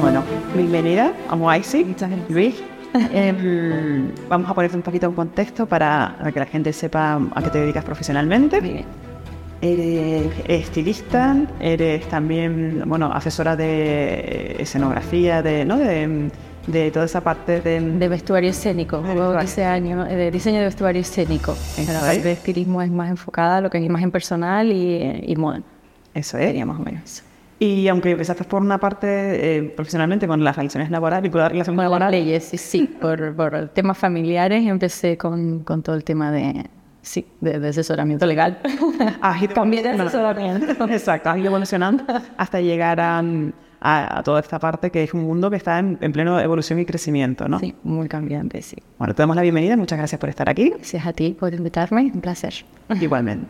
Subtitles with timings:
[0.00, 0.22] Bueno,
[0.54, 1.94] bienvenida a Moaisi,
[2.28, 2.62] Luis.
[3.12, 7.42] Em, vamos a ponerte un poquito en contexto para, para que la gente sepa a
[7.42, 8.60] qué te dedicas profesionalmente.
[8.60, 8.86] Muy bien.
[9.60, 15.76] Eres estilista, eres también, bueno, asesora de escenografía, de, ¿no?
[15.78, 16.30] de,
[16.68, 17.80] de toda esa parte de...
[17.80, 21.52] De vestuario escénico, Ah, ese año de diseño de vestuario escénico.
[21.76, 22.24] Eso La parte es.
[22.24, 25.62] de estilismo es más enfocada a lo que es imagen personal y, y moda.
[26.14, 26.44] Eso es.
[26.46, 27.22] Sería más o menos eso.
[27.60, 31.84] Y aunque empezaste por una parte eh, profesionalmente con las relaciones laborales, relaciones Con las
[31.84, 36.66] laborales, leyes, sí, sí, por, por temas familiares empecé con, con todo el tema de,
[37.02, 38.58] sí, de, de asesoramiento legal.
[39.42, 40.84] ido Cambié de asesoramiento.
[40.88, 42.04] Exacto, has ido evolucionando
[42.36, 43.24] hasta llegar a,
[43.80, 46.78] a- a toda esta parte que es un mundo que está en, en pleno evolución
[46.78, 47.58] y crecimiento, ¿no?
[47.58, 48.76] Sí, muy cambiante, sí.
[48.98, 50.70] Bueno, te damos la bienvenida, muchas gracias por estar aquí.
[50.70, 52.54] Gracias a ti por invitarme, un placer.
[53.00, 53.46] Igualmente.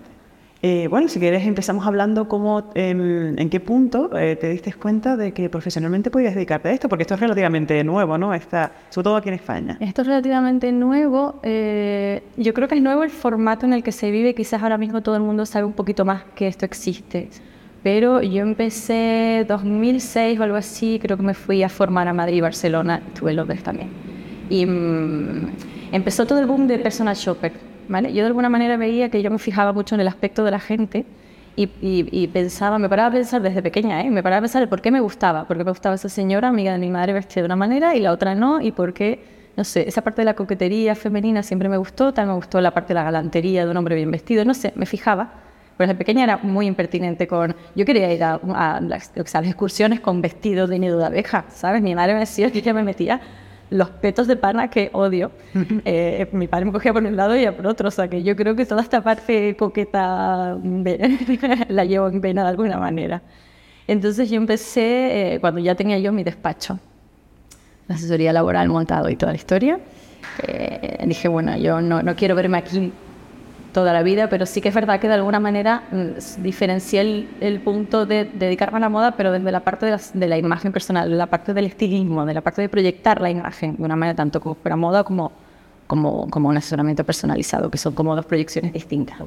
[0.61, 5.17] Eh, bueno, si quieres empezamos hablando cómo, em, en qué punto eh, te diste cuenta
[5.17, 8.35] de que profesionalmente podías dedicarte a esto, porque esto es relativamente nuevo, ¿no?
[8.35, 9.77] Está, sobre todo aquí en España.
[9.79, 11.39] Esto es relativamente nuevo.
[11.45, 14.35] eh, yo creo que es nuevo el formato en el que se vive.
[14.35, 17.29] Quizás ahora mismo todo el mundo sabe un poquito más que esto existe.
[17.83, 22.37] Pero yo empecé 2006 o algo así, creo que me fui a formar a Madrid
[22.37, 23.89] y Barcelona, estuve en Londres también.
[24.49, 25.51] Y mm,
[25.93, 27.53] empezó todo el boom de personal shopper,
[27.89, 28.13] ¿vale?
[28.13, 30.59] Yo de alguna manera veía que yo me fijaba mucho en el aspecto de la
[30.61, 31.07] gente
[31.57, 34.11] y, y- y pensaba, me paraba a pensar desde pequeña, ¿eh?
[34.11, 36.49] me paraba a pensar el por qué me gustaba, por qué me gustaba esa señora,
[36.49, 39.21] amiga de mi madre, vestida de una manera y la otra no, y por qué,
[39.57, 42.73] no sé, esa parte de la coquetería femenina siempre me gustó, también me gustó la
[42.73, 45.45] parte de la galantería de un hombre bien vestido, no sé, me fijaba.
[45.79, 47.55] Pero desde pequeña era muy impertinente con...
[47.77, 51.45] Yo quería ir a, a las, a las excursiones con vestido de nido de abeja,
[51.49, 51.81] ¿sabes?
[51.81, 53.21] Mi madre me decía que ella me metía
[53.71, 55.31] los petos de pana que odio.
[55.85, 57.89] Eh, mi padre me cogía por un lado y ella por otro.
[57.89, 60.59] O sea, que yo creo que toda esta parte coqueta
[61.69, 63.23] la llevo en vena de alguna manera.
[63.87, 66.79] Entonces yo empecé eh, cuando ya tenía yo mi despacho,
[67.87, 69.79] la asesoría laboral montado y toda la historia.
[70.43, 72.93] eh, dije, bueno, yo no, no quiero verme aquí
[73.73, 77.61] toda la vida, pero sí que es verdad que de alguna manera mm, diferencié el,
[77.61, 81.17] punto de dedicarme a la moda, pero desde la parte de la imagen personal, de
[81.17, 84.41] la parte del estilismo, de la parte de proyectar la imagen de una manera tanto
[84.41, 85.33] como para moda como,
[85.87, 89.19] como, como un asesoramiento personalizado, que son como dos proyecciones distintas.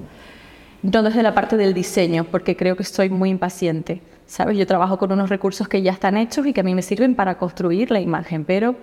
[0.83, 4.01] No desde la parte del diseño, porque creo que estoy muy impaciente.
[4.25, 4.57] ¿Sabes?
[4.57, 7.15] Yo trabajo con unos recursos que ya están hechos y que a mí me sirven
[7.15, 8.75] para construir la imagen, pero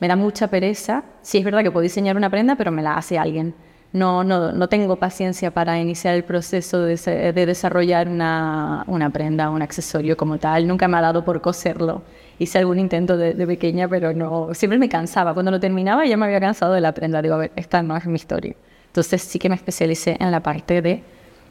[0.00, 1.04] me da mucha pereza.
[1.22, 3.54] Sí es verdad que puedo diseñar una prenda, pero me la hace alguien.
[3.92, 6.96] No, no, no tengo paciencia para iniciar el proceso de,
[7.32, 10.66] de desarrollar una, una prenda, un accesorio como tal.
[10.68, 12.02] Nunca me ha dado por coserlo.
[12.38, 14.52] Hice algún intento de, de pequeña, pero no.
[14.52, 15.32] Siempre me cansaba.
[15.32, 17.22] Cuando lo terminaba ya me había cansado de la prenda.
[17.22, 18.54] Digo, a ver, esta no es mi historia.
[18.88, 21.02] Entonces sí que me especialicé en la parte de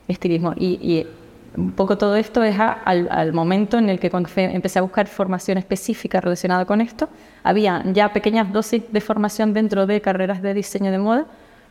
[0.08, 0.54] estilismo.
[0.56, 1.08] Y, y
[1.58, 4.82] un poco todo esto es a- al, al momento en el que cuando empecé a
[4.84, 7.10] buscar formación específica relacionada con esto,
[7.44, 11.26] había ya pequeñas dosis de formación dentro de carreras de diseño de moda,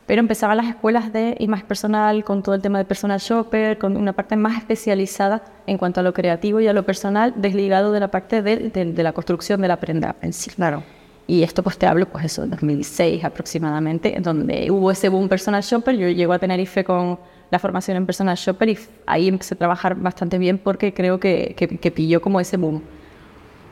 [0.07, 3.97] pero empezaban las escuelas de imagen personal con todo el tema de personal shopper, con
[3.97, 7.99] una parte más especializada en cuanto a lo creativo y a lo personal, desligado de
[7.99, 10.51] la parte de, de- de la construcción de la prenda en sí.
[10.51, 10.83] Claro.
[11.27, 15.63] Y esto pues te hablo pues eso, 2006 aproximadamente, en donde hubo ese boom personal
[15.63, 15.95] shopper.
[15.97, 17.17] Yo llego a Tenerife con
[17.49, 18.77] la formación en personal shopper y
[19.07, 22.83] ahí empecé a trabajar bastante bien porque creo que, que, que pilló como ese boom.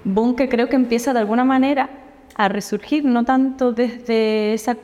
[0.04, 1.90] Boom que creo que empieza de alguna manera
[2.36, 4.78] a resurgir, no tanto desde ese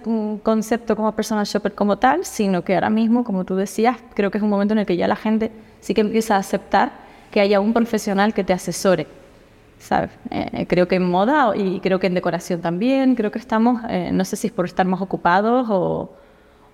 [0.44, 4.38] concepto como personal shopper como tal, sino que ahora mismo, como tú decías, creo que
[4.38, 6.92] es un momento en el que ya la gente sí que empieza a aceptar
[7.32, 9.08] que haya un profesional que te asesore.
[9.80, 10.10] ¿sabes?
[10.30, 14.10] Eh, creo que en moda y creo que en decoración también, creo que estamos, eh,
[14.12, 16.12] no sé si es por estar más ocupados o,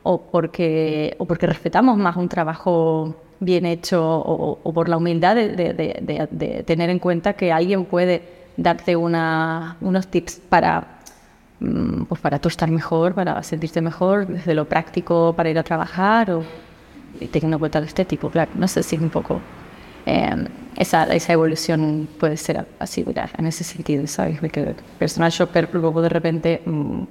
[0.03, 6.63] o, porque, o porque respetamos más un trabajo bien hecho o, por la humildad de
[6.65, 10.99] tener en cuenta que alguien puede darte una, unos tips para,
[11.59, 15.63] mm, pues para tú estar mejor, para sentirte mejor, desde lo práctico para ir a
[15.63, 16.43] trabajar o
[17.31, 18.51] teniendo en cuenta lo estético, claro.
[18.55, 19.39] No sé si es un poco
[20.05, 20.47] eh,
[20.77, 24.41] esa, esa evolución puede ser así, mira, en ese sentido, ¿sabes?
[24.41, 27.03] De que personal shopper luego de repente mm,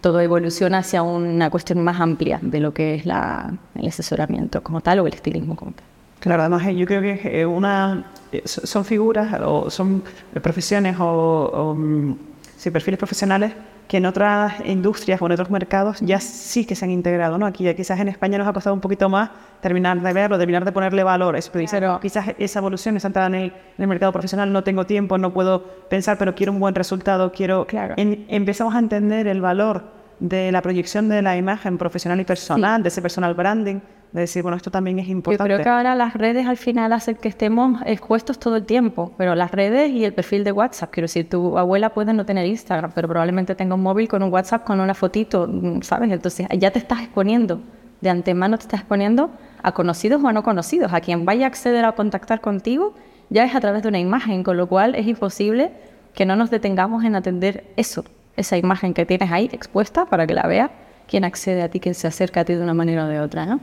[0.00, 4.80] todo evoluciona hacia una cuestión más amplia de lo que es la, el asesoramiento como
[4.80, 5.84] tal o el estilismo como tal.
[6.20, 10.02] Claro, además eh, yo creo que eh, una, eh, so- son figuras o son
[10.42, 12.16] profesiones o, o, mm,
[12.56, 13.52] sí, perfiles profesionales
[13.86, 17.46] que en otras industrias o en otros mercados ya sí que se han integrado, ¿no?
[17.46, 19.30] Aquí ya quizás en España nos ha costado un poquito más
[19.60, 21.36] terminar de verlo, terminar de ponerle valor.
[21.36, 24.86] Es, pero quizás esa evolución, esa entrada en el, en el mercado profesional, no tengo
[24.86, 27.64] tiempo, no puedo pensar, pero quiero un buen resultado, quiero...
[27.68, 27.94] Claro.
[27.96, 29.84] En- empezamos a entender el valor
[30.18, 33.78] de la proyección de la imagen profesional y personal, de ese personal branding,
[34.16, 35.52] De decir, bueno, esto también es Yo importante.
[35.52, 39.34] creo que ahora las redes al final hacen que estemos expuestos todo el tiempo, pero
[39.34, 42.92] las redes y el perfil de WhatsApp, quiero decir, tu abuela puede no tener Instagram,
[42.94, 46.10] pero probablemente tenga un móvil con un WhatsApp con una fotito, mm, ¿sabes?
[46.10, 47.60] Entonces ya te estás exponiendo,
[48.00, 49.28] de antemano te estás exponiendo
[49.62, 52.94] a conocidos o a no conocidos, a quien vaya a acceder a contactar contigo
[53.28, 55.72] ya es a través de una imagen, con lo cual es imposible
[56.14, 58.06] que no nos detengamos en atender eso,
[58.38, 60.70] esa imagen que tienes ahí expuesta para que la vea
[61.06, 63.44] quien accede a ti, quien se acerca a ti de una manera o de otra,
[63.44, 63.60] ¿no?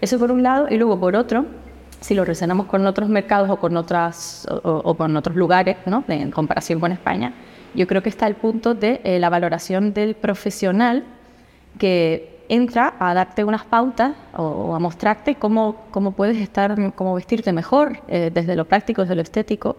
[0.00, 1.44] Eso por un lado, y luego por otro,
[2.00, 6.02] si lo relacionamos con otros mercados o con otras o, o- con otros lugares, ¿no?
[6.08, 7.34] En comparación con España,
[7.74, 11.04] yo creo que está el punto de eh, la valoración del profesional
[11.78, 17.14] que entra a darte unas pautas o, o a mostrarte cómo, cómo puedes estar, cómo
[17.14, 19.76] vestirte mejor, eh, desde lo práctico, desde lo estético.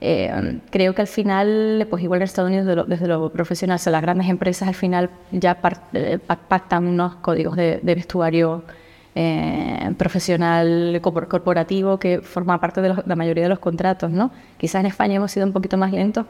[0.00, 3.74] Eh, creo que al final, pues igual en Estados Unidos, de lo- desde lo profesional,
[3.74, 5.58] o sea, las grandes empresas al final ya
[5.92, 8.62] eh, pa- pactan unos códigos de, de vestuario
[9.14, 14.30] eh, profesional, corpor- corporativo, que forma parte de los- la mayoría de los contratos, ¿no?
[14.58, 16.26] Quizás en España hemos sido un poquito más lentos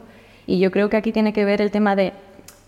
[0.47, 2.13] y yo creo que aquí tiene que ver el tema de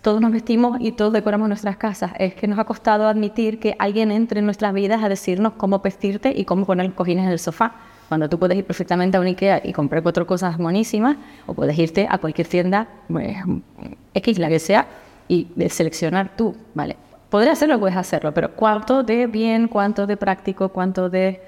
[0.01, 2.11] todos nos vestimos y todos decoramos nuestras casas.
[2.17, 5.79] Es que nos ha costado admitir que alguien entre en nuestras vidas a decirnos cómo
[5.79, 7.73] vestirte y cómo poner cojines en el sofá.
[8.09, 11.77] Cuando tú puedes ir perfectamente a un Ikea y comprar cuatro cosas monísimas, o puedes
[11.77, 13.37] irte a cualquier tienda, pues,
[14.15, 14.87] X, la que sea,
[15.27, 16.97] y seleccionar tú, ¿vale?
[17.31, 21.41] Podría hacerlo, puedes hacerlo, pero cuánto de bien, cuánto de práctico, cuánto de,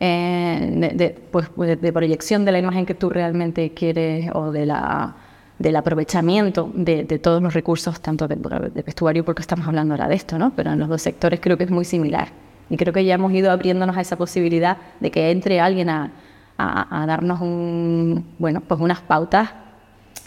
[0.00, 5.14] eh, de, pues, de proyección de la imagen que tú realmente quieres o de la
[5.56, 10.16] del aprovechamiento de, todos los recursos, tanto de, de vestuario, porque estamos hablando ahora de
[10.16, 10.52] esto, ¿no?
[10.56, 12.28] Pero en los dos sectores creo que es muy similar.
[12.68, 16.10] Y creo que ya hemos ido abriéndonos a esa posibilidad de que entre alguien a,
[16.58, 19.50] a, a darnos un, bueno, pues unas pautas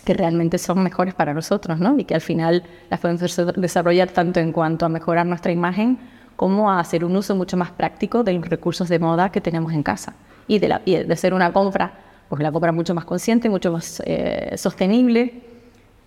[0.04, 1.98] que realmente son mejores para nosotros, ¿no?
[1.98, 5.98] Y que al final las podemos des- desarrollar tanto en cuanto a mejorar nuestra imagen
[6.36, 9.72] como a hacer un uso mucho más práctico de los recursos de moda que tenemos
[9.74, 10.14] en casa.
[10.48, 11.94] Y de, la, y de hacer una compra,
[12.28, 15.42] pues la compra mucho más consciente, mucho más eh, sostenible.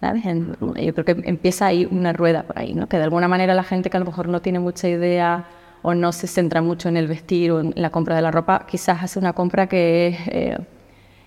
[0.00, 0.26] ¿sabes?
[0.26, 2.86] En- yo creo que empieza ahí una rueda por ahí, ¿no?
[2.88, 5.46] Que de alguna manera la gente que a lo mejor no tiene mucha idea
[5.82, 8.66] o no se centra mucho en el vestir o en la compra de la ropa,
[8.68, 10.58] quizás hace una compra que es, eh,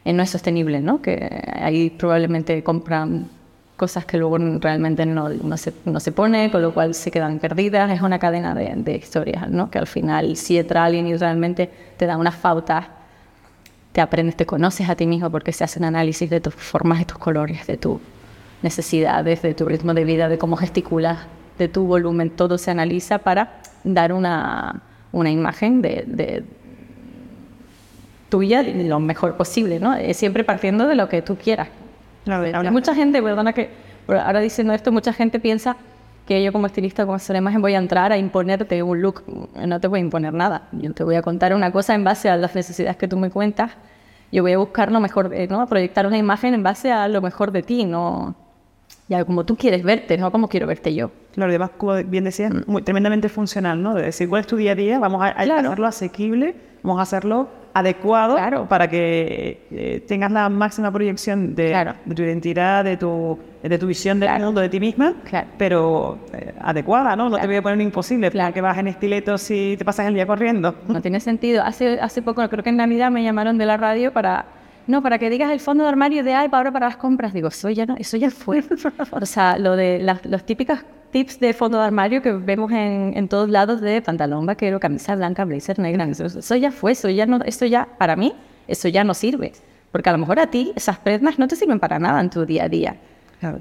[0.06, 1.02] eh, no es sostenible, ¿no?
[1.02, 3.28] Que ahí probablemente compran
[3.78, 7.40] cosas que luego realmente no, no, se, no se pone, con lo cual se quedan
[7.40, 7.90] perdidas.
[7.92, 9.72] Es una cadena de, de historias, ¿no?
[9.72, 12.88] Que al final si entra alguien y realmente te da unas pautas,
[13.92, 17.00] te aprendes, te conoces a ti mismo porque se hace un análisis de tus formas,
[17.00, 18.00] de tus colores, de tus
[18.62, 21.20] necesidades, de tu ritmo de vida, de cómo gesticulas,
[21.58, 24.82] de tu volumen, todo se analiza para dar una,
[25.12, 26.44] una imagen de, de
[28.30, 29.96] tuya lo mejor posible, ¿no?
[30.14, 31.68] Siempre partiendo de lo que tú quieras.
[32.26, 33.70] Claro, habla- Mucha gente, perdona que
[34.08, 35.76] ahora diciendo esto, mucha gente piensa
[36.28, 39.24] que yo como estilista, como de imagen, voy a entrar a imponerte un look.
[39.66, 40.68] No te voy a imponer nada.
[40.74, 43.32] Yo te voy a contar una cosa en base a las necesidades que tú me
[43.32, 43.72] cuentas.
[44.32, 45.60] Yo voy a buscar lo mejor, de- ¿no?
[45.62, 48.36] A proyectar una imagen en base a lo mejor de ti, no
[49.10, 51.10] ya como tú quieres verte, no como quiero verte yo.
[51.34, 53.96] Claro, y además, como bien decías, muy, tremendamente funcional, ¿no?
[53.96, 55.00] De decir, ¿cuál es tu día a día?
[55.00, 55.68] Vamos a, Claro.
[55.68, 58.68] hacerlo asequible, vamos a hacerlo adecuado Claro.
[58.68, 61.96] para que eh, tengas la máxima proyección de, Claro.
[62.06, 65.16] de tu identidad, de tu, de tu visión del mundo, de ti misma,
[65.58, 67.30] pero eh, adecuada, ¿no?
[67.30, 68.54] No te voy a poner un imposible, Claro.
[68.54, 70.76] que vas en estiletos y te pasas el día corriendo.
[70.88, 71.64] No tiene sentido.
[71.64, 74.46] Hace, hace poco, creo que en Navidad me llamaron de la radio para,
[74.90, 77.32] no, para que digas el fondo de armario de ay, para ahora para las compras.
[77.34, 78.64] Digo, eso ya no, eso ya fue.
[79.12, 80.80] o sea, lo de las, los típicos
[81.12, 85.16] tips de fondo de armario que vemos en, en todos lados de pantalón vaquero, camisa
[85.16, 88.34] blanca, blazer negra, eso, eso ya fue, eso ya no, eso ya, para mí,
[88.68, 89.54] eso ya no sirve.
[89.92, 92.46] Porque a lo mejor a ti esas prendas no te sirven para nada en tu
[92.46, 92.96] día a día.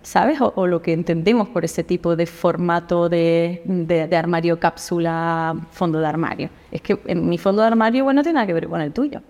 [0.03, 0.41] ¿sabes?
[0.41, 5.55] O, o lo que entendemos por ese tipo de formato de, de- de armario cápsula,
[5.71, 6.51] fondo de armario.
[6.73, 8.93] Es que en mi fondo de armario, bueno, no tiene nada que ver con el
[8.93, 9.23] tuyo.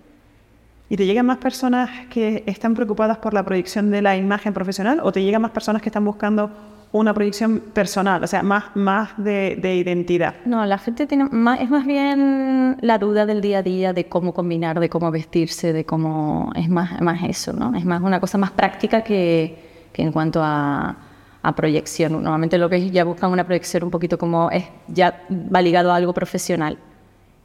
[0.89, 4.99] ¿Y te llegan más personas que están preocupadas por la proyección de la imagen profesional
[5.03, 6.49] o te llegan más personas que están buscando
[6.91, 10.33] una proyección personal, o sea, más, más de, de identidad?
[10.45, 14.05] No, la gente tiene más, es más bien la duda del día a día de
[14.05, 17.75] cómo combinar, de cómo vestirse, de cómo es más, más eso, ¿no?
[17.75, 20.97] Es más una cosa más práctica que, que en cuanto a,
[21.43, 22.13] a proyección.
[22.13, 25.91] Normalmente lo que es ya buscan una proyección un poquito como es ya va ligado
[25.91, 26.79] a algo profesional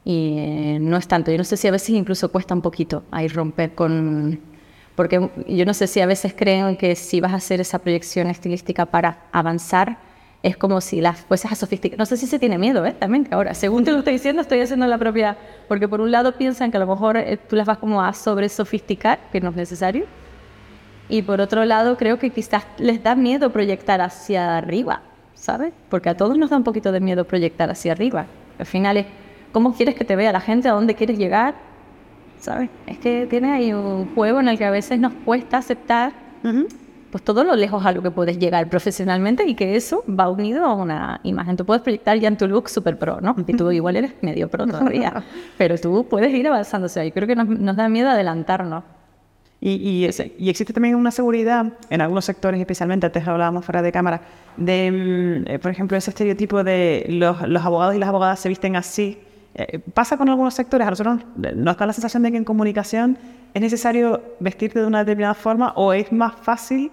[0.04, 1.30] y eh, no es tanto.
[1.30, 4.40] Yo no sé si a veces incluso cuesta un poquito ahí romper con
[4.94, 8.28] porque yo no sé si a veces creen que si vas a hacer esa proyección
[8.28, 9.99] estilística para avanzar
[10.42, 11.99] es como si las fueses a sofisticar.
[11.99, 12.92] No sé si se tiene miedo, ¿eh?
[12.92, 15.38] También que ahora, según te lo estoy diciendo, estoy haciendo la propia...
[15.68, 18.12] Porque por un lado piensan que a lo mejor eh, tú las vas como a
[18.12, 20.04] sobre sofisticar, que no es necesario.
[21.08, 25.00] Y por otro lado, creo que quizás les da miedo proyectar hacia arriba,
[25.34, 25.73] ¿sabes?
[25.88, 28.26] Porque a todos nos da un poquito de miedo proyectar hacia arriba.
[28.58, 29.06] Al final es
[29.54, 30.68] ¿Cómo quieres que te vea la gente?
[30.68, 31.54] ¿A dónde quieres llegar?
[32.40, 32.70] ¿Sabes?
[32.88, 36.12] Es que tiene ahí un juego en el que a veces nos cuesta aceptar
[37.12, 40.64] pues todo lo lejos a lo que puedes llegar profesionalmente y que eso va unido
[40.64, 41.56] a una imagen.
[41.56, 43.37] Tú puedes proyectar ya en tu look super pro, ¿no?
[43.46, 45.23] Y tú igual eres medio pro todavía,
[45.56, 46.87] pero tú puedes ir avanzando.
[46.87, 48.82] O sea, yo creo que nos, nos da miedo adelantarnos.
[49.61, 53.92] Y, y, y, existe también una seguridad en algunos sectores, especialmente, antes hablábamos fuera de
[53.92, 54.20] cámara,
[54.56, 58.49] de, mm, eh, por ejemplo, ese estereotipo de los, los abogados y las abogadas se
[58.49, 59.16] visten así.
[59.54, 63.16] Eh, pasa con algunos sectores, a nosotros nos da la sensación de que en comunicación
[63.54, 66.90] es necesario vestirte de una determinada forma o es más fácil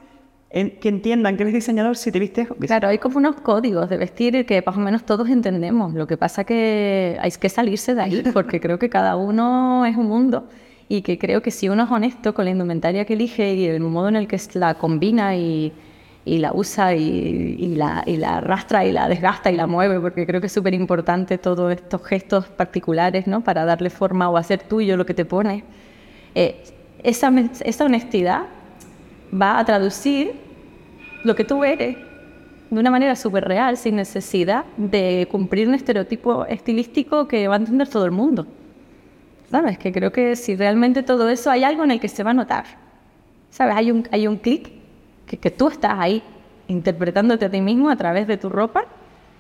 [0.52, 2.50] que entiendan que eres diseñador si te vistes...
[2.60, 5.94] Claro, hay como unos códigos de vestir que más o menos todos entendemos.
[5.94, 9.96] Lo que pasa que hay que salirse de ahí porque creo que cada uno es
[9.96, 10.50] un mundo
[10.90, 13.80] y que creo que si uno es honesto con la indumentaria que elige y el
[13.80, 15.72] modo en el que la combina y,
[16.24, 20.00] y la usa y, y, la, y la arrastra y la desgasta y la mueve,
[20.00, 23.42] porque creo que es súper importante todos estos gestos particulares, ¿no?
[23.42, 25.64] Para darle forma o hacer tuyo lo que te pone.
[26.36, 26.64] Eh,
[27.04, 28.44] esa, esa honestidad
[29.34, 30.34] va a traducir
[31.24, 31.98] lo que tú eres
[32.70, 37.58] de una manera súper real, sin necesidad de cumplir un estereotipo estilístico que va a
[37.58, 38.48] entender todo el mundo.
[39.50, 39.78] ¿Sabes?
[39.78, 42.34] Que creo que si realmente todo eso hay algo en el que se va a
[42.34, 42.64] notar.
[43.50, 43.76] ¿Sabes?
[43.76, 44.81] Hay un, hay un clic
[45.32, 46.22] que, que, tú estás ahí
[46.68, 48.84] interpretándote a ti mismo a través de tu ropa.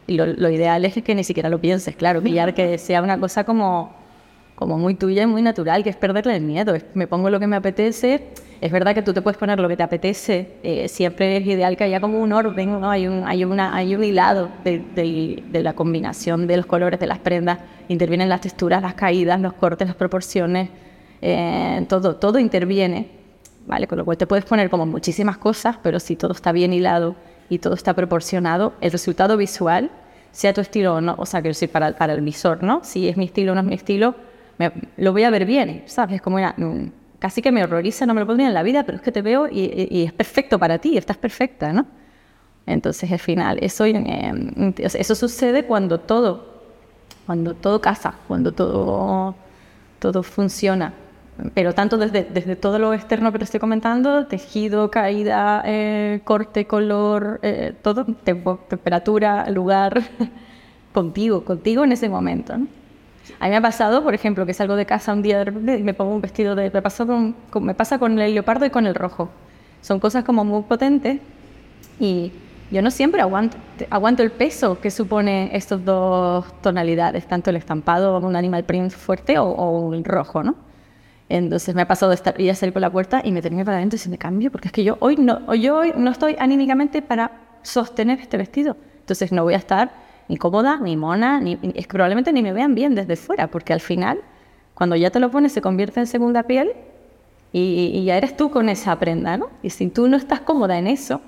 [0.08, 3.02] Y lo, lo ideal es que ni siquiera lo pienses, claro, que ya que sea
[3.02, 3.94] una cosa como,
[4.56, 6.74] como muy tuya y muy natural, que es perderle el miedo.
[6.94, 8.30] Me pongo lo que me apetece.
[8.62, 11.76] Es verdad que tú te puedes poner lo que te apetece, eh, siempre es ideal
[11.76, 12.92] que haya como un orden, ¿no?
[12.92, 14.84] hay, un, hay, una, hay un hilado de,
[15.52, 17.58] de, la combinación de los colores de las prendas,
[17.88, 20.70] intervienen las texturas, las caídas, los cortes, las proporciones,
[21.24, 23.21] eh, todo, todo interviene,
[23.68, 23.88] ¿vale?
[23.88, 27.16] Con lo cual te puedes poner como muchísimas cosas, pero si todo está bien hilado
[27.50, 29.92] y todo está proporcionado, el resultado visual,
[30.32, 32.82] sea tu estilo o no, o sea, quiero decir, para, para el visor, ¿no?
[32.84, 34.16] Si es mi estilo o no es mi estilo,
[34.98, 36.22] lo voy a ver bien, ¿sabes?
[36.22, 36.56] Como una
[37.22, 39.22] casi que me horroriza, no me lo pondría en la vida, pero es que te
[39.22, 41.86] veo y, es perfecto para ti, estás perfecta, ¿no?
[42.66, 46.64] Entonces, al final, eso, eso sucede cuando todo,
[47.26, 49.36] cuando todo casa, cuando todo,
[50.00, 50.94] todo funciona.
[51.54, 56.66] Pero tanto desde, desde todo lo externo que te estoy comentando, tejido, caída, eh, corte,
[56.66, 60.04] color, eh, todo, temperatura, lugar,
[60.94, 62.58] contigo, contigo en ese momento.
[62.58, 62.68] ¿no?
[63.40, 65.94] A mí me ha pasado, por ejemplo, que salgo de casa un día y me
[65.94, 66.72] pongo un vestido de...
[66.72, 69.30] Me, con, me pasa con el leopardo y con el rojo.
[69.82, 71.20] Son cosas como muy potentes
[72.00, 72.32] y
[72.70, 73.58] yo no siempre aguanto,
[73.90, 79.38] aguanto el peso que supone estas dos tonalidades, tanto el estampado, un animal print fuerte
[79.40, 80.56] o, o el rojo, ¿no?
[81.32, 83.64] Entonces me ha pasado de estar, y a salir por la puerta y me tenía
[83.64, 86.12] para adentro y se me cambio, porque es que yo hoy no, yo hoy no
[86.12, 88.76] estoy anímicamente para sostener este vestido.
[89.00, 89.92] Entonces no voy a estar
[90.28, 93.72] ni cómoda, ni mona, ni, es que probablemente ni me vean bien desde fuera, porque
[93.72, 94.20] al final,
[94.74, 96.74] cuando ya te lo pones, se convierte en segunda piel
[97.54, 99.48] y, ya eres tú con esa prenda, ¿no?
[99.64, 101.22] Y si tú no estás cómoda en eso,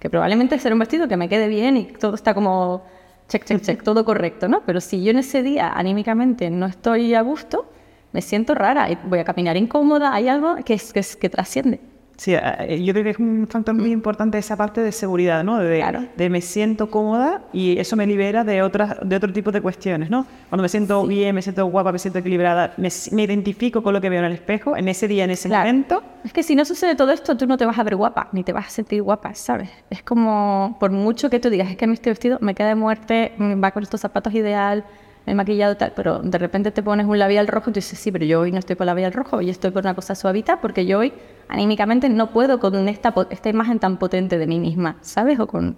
[0.00, 2.82] que probablemente será un vestido que me quede bien y todo está como
[3.28, 4.62] check, check, check, todo correcto, ¿no?
[4.66, 7.66] Pero si yo en ese día anímicamente no estoy a gusto,
[8.12, 11.80] me siento rara voy a caminar incómoda, hay algo que, que, que trasciende.
[12.16, 15.58] Sí, eh, yo creo que es un factor muy importante esa parte de seguridad, ¿no?
[15.58, 19.60] De, de, me siento cómoda y eso me libera de otras de otro tipo de
[19.60, 20.26] cuestiones, ¿no?
[20.48, 22.88] Cuando me siento bien, me siento guapa, me siento equilibrada, me,
[23.22, 26.02] identifico con lo que veo en el espejo, en ese día, en ese momento.
[26.24, 28.44] Es que si no sucede todo esto, tú no te vas a ver guapa, ni
[28.44, 29.68] te vas a sentir guapa, ¿sabes?
[29.90, 32.68] Es como, por mucho que tú digas, es que a mí este vestido me queda
[32.68, 34.84] de muerte, mm, va con estos zapatos ideal,
[35.26, 38.12] he maquillado tal, pero de repente te pones un labial rojo y tú dices, sí,
[38.12, 40.86] pero yo hoy no estoy con labial rojo, hoy estoy con una cosa suavita porque
[40.86, 41.12] yo hoy
[41.48, 45.40] anímicamente no puedo con esta, esta imagen tan potente de mí misma, ¿sabes?
[45.40, 45.76] O con,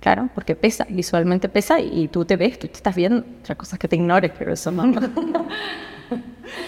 [0.00, 3.78] claro, porque pesa, visualmente pesa y, tú te ves, tú te estás viendo, otras cosas
[3.78, 4.84] que te ignores, pero eso no.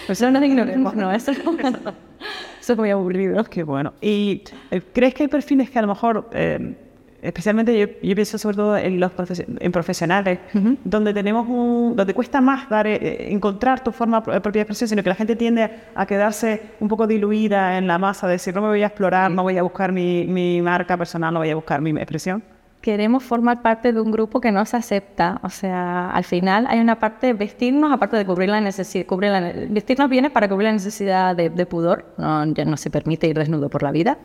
[0.09, 3.45] eso no ignoremos, no, eso, eso es muy aburrido.
[3.45, 3.93] Qué bueno.
[4.01, 6.29] ¿Y eh, crees que hay perfiles que a lo mejor...
[6.33, 6.75] Eh,
[7.21, 9.11] especialmente yo, pienso sobre todo en los
[9.59, 10.39] en profesionales,
[10.83, 15.03] donde tenemos un, donde cuesta más dar, eh, encontrar tu forma propia de expresión, sino
[15.03, 18.61] que la gente tiende a quedarse un poco diluida en la masa, de decir, no
[18.61, 21.55] me voy a explorar, no voy a buscar mi, mi, marca personal, no voy a
[21.55, 22.43] buscar mi expresión.
[22.81, 26.79] Queremos formar parte de un grupo que no se acepta, o sea, al final hay
[26.79, 30.67] una parte de vestirnos, aparte de cubrir la necesidad, cubrir la, vestirnos viene para cubrir
[30.67, 34.17] la necesidad de, de pudor, no, ya no se permite ir desnudo por la vida,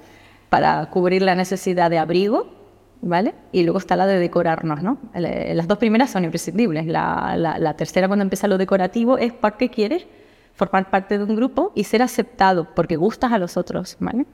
[0.50, 2.63] para cubrir la necesidad de abrigo,
[3.04, 3.34] ¿vale?
[3.52, 4.98] Y luego está la de decorarnos, ¿no?
[5.14, 6.86] Las dos primeras son imprescindibles.
[6.86, 10.06] La, tercera, cuando empieza lo decorativo, es porque quieres
[10.54, 14.26] formar parte de un grupo y ser aceptado porque gustas a los otros, ¿vale?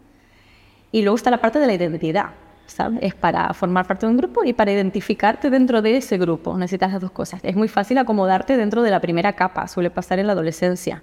[0.93, 2.31] Y luego está la parte de la identidad.
[2.67, 3.01] ¿sabes?
[3.03, 6.57] Es para formar parte de un grupo y para identificarte dentro de ese grupo.
[6.57, 7.41] Necesitas las dos cosas.
[7.43, 11.03] Es muy fácil acomodarte dentro de la primera capa, suele pasar en la adolescencia.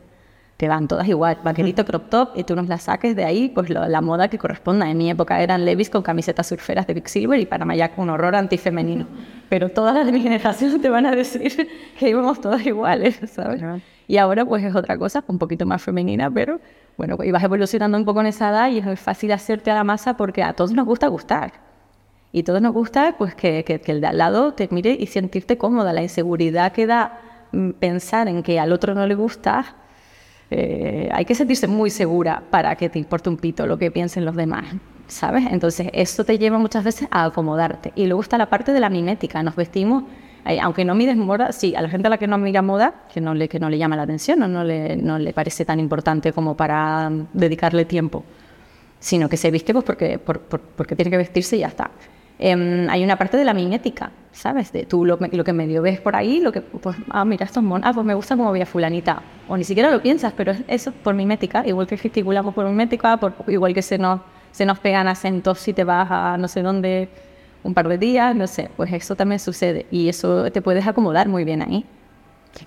[0.58, 3.70] Te van todas igual, vaquerito crop top, y tú nos la saques de ahí, pues
[3.70, 4.90] la moda que corresponda.
[4.90, 8.10] En mi época eran Levis con camisetas surferas de Big Silver y Panama con un
[8.10, 9.06] horror antifemenino.
[9.50, 13.62] Pero todas las de mi generación te van a decir que íbamos todas iguales, ¿sabes?
[14.08, 16.60] Y ahora pues es otra cosa, un poquito más femenina, pero
[16.98, 19.84] bueno, pues ibas evolucionando un poco en esa edad y es fácil hacerte a la
[19.84, 21.54] masa porque a todos nos gusta gustar.
[22.32, 25.06] Y a todos nos gusta pues que, que, el de al lado te mire y
[25.06, 25.94] sentirte cómoda.
[25.94, 27.20] La inseguridad que da
[27.52, 29.76] mm, pensar en que al otro no le gusta,
[30.50, 34.26] eh, hay que sentirse muy segura para que te importe un pito lo que piensen
[34.26, 34.66] los demás,
[35.08, 35.46] ¿sabes?
[35.52, 37.92] Entonces eso te lleva muchas veces a acomodarte.
[37.96, 39.44] Y luego está la parte de la mimética.
[39.44, 40.04] Nos vestimos
[40.62, 43.20] aunque no mides moda, sí, a la gente a la que no mira moda, que
[43.20, 45.80] no le, que no le llama la atención o no le, no le parece tan
[45.80, 48.24] importante como para dedicarle tiempo,
[49.00, 51.92] sino que se viste pues porque, porque tiene que vestirse y ya está.
[52.40, 54.72] Em, hay una parte de la mimética, ¿sabes?
[54.72, 57.64] De tú lo, lo, que medio ves por ahí, lo que, pues, ah, mira, estos
[57.64, 59.22] monos, ah, pues me gusta como veía fulanita.
[59.48, 63.34] O ni siquiera lo piensas, pero eso por mimética, igual que gesticulamos por mimética, por,
[63.48, 67.10] igual que se nos, se nos pegan acentos si te vas a no sé dónde
[67.64, 71.28] un par de días, no sé, pues eso también sucede y eso te puedes acomodar
[71.28, 71.86] muy bien ahí.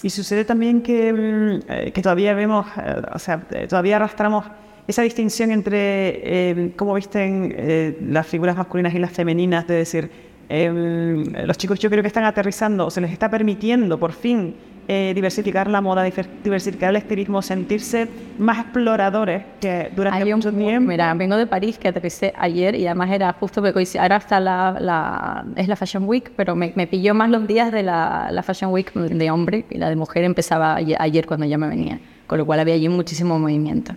[0.03, 4.45] Y sucede también que, mm, eh, que todavía vemos, eh, o sea, eh, todavía arrastramos
[4.91, 10.11] esa distinción entre cómo visten las figuras masculinas y las femeninas, de decir,
[10.49, 14.55] los chicos yo creo que están aterrizando, o se les está permitiendo por fin
[14.93, 18.09] eh, diversificar la moda, diversificar el estilismo, sentirse
[18.41, 20.89] más exploradores que durante Hay mucho tiempo.
[20.89, 24.77] Mira, vengo de París, que aterricé ayer y además era justo porque ahora está la,
[24.81, 28.43] la, es la Fashion Week, pero me, me, pilló más los días de la, la,
[28.43, 32.39] Fashion Week de hombre y la de mujer empezaba ayer cuando ya me venía, con
[32.39, 33.95] lo cual había allí muchísimo movimiento.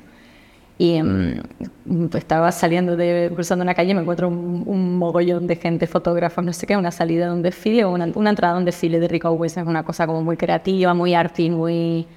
[0.77, 5.85] Y um, estaba saliendo de, cruzando una calle y me encuentro un, mogollón de gente,
[5.85, 8.99] fotógrafos, no sé qué, una salida de un desfile una, una entrada de un desfile
[8.99, 9.57] de Rico Owens.
[9.57, 12.07] Es una cosa como muy creativa, muy arty, muy,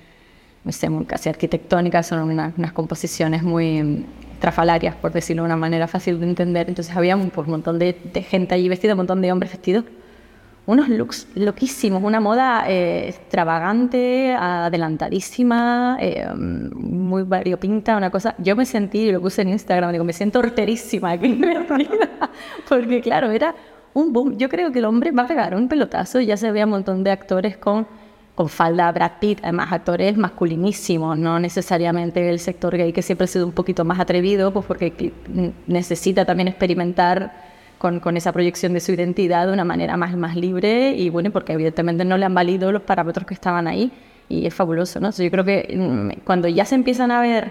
[0.64, 2.02] no sé, muy casi arquitectónica.
[2.02, 4.04] Son unas composiciones muy em,
[4.40, 6.68] trafalarias, por decirlo de una manera fácil de entender.
[6.68, 9.52] Entonces había un, pues, un montón de, de gente allí vestida, un montón de hombres
[9.52, 9.84] vestidos
[10.66, 18.34] unos looks loquísimos, una moda eh, extravagante, adelantadísima, eh, muy variopinta, una cosa.
[18.38, 21.40] Yo me sentí, lo puse en Instagram, digo, me siento horterísima aquí
[22.68, 23.54] porque claro, era
[23.94, 24.36] un boom.
[24.36, 27.04] Yo creo que el hombre va a pegar un pelotazo ya se veía un montón
[27.04, 27.86] de actores con,
[28.34, 33.28] con falda, Brad Pitt, además actores masculinísimos, no necesariamente el sector gay que siempre ha
[33.28, 35.12] sido un poquito más atrevido, pues porque
[35.68, 40.94] necesita también experimentar con, esa proyección de su identidad de una manera más, más libre
[40.96, 43.92] y bueno, porque evidentemente no le han valido los parámetros que estaban ahí
[44.28, 45.10] y es fabuloso, ¿no?
[45.10, 47.50] yo creo que mm, cuando ya se empiezan a ver,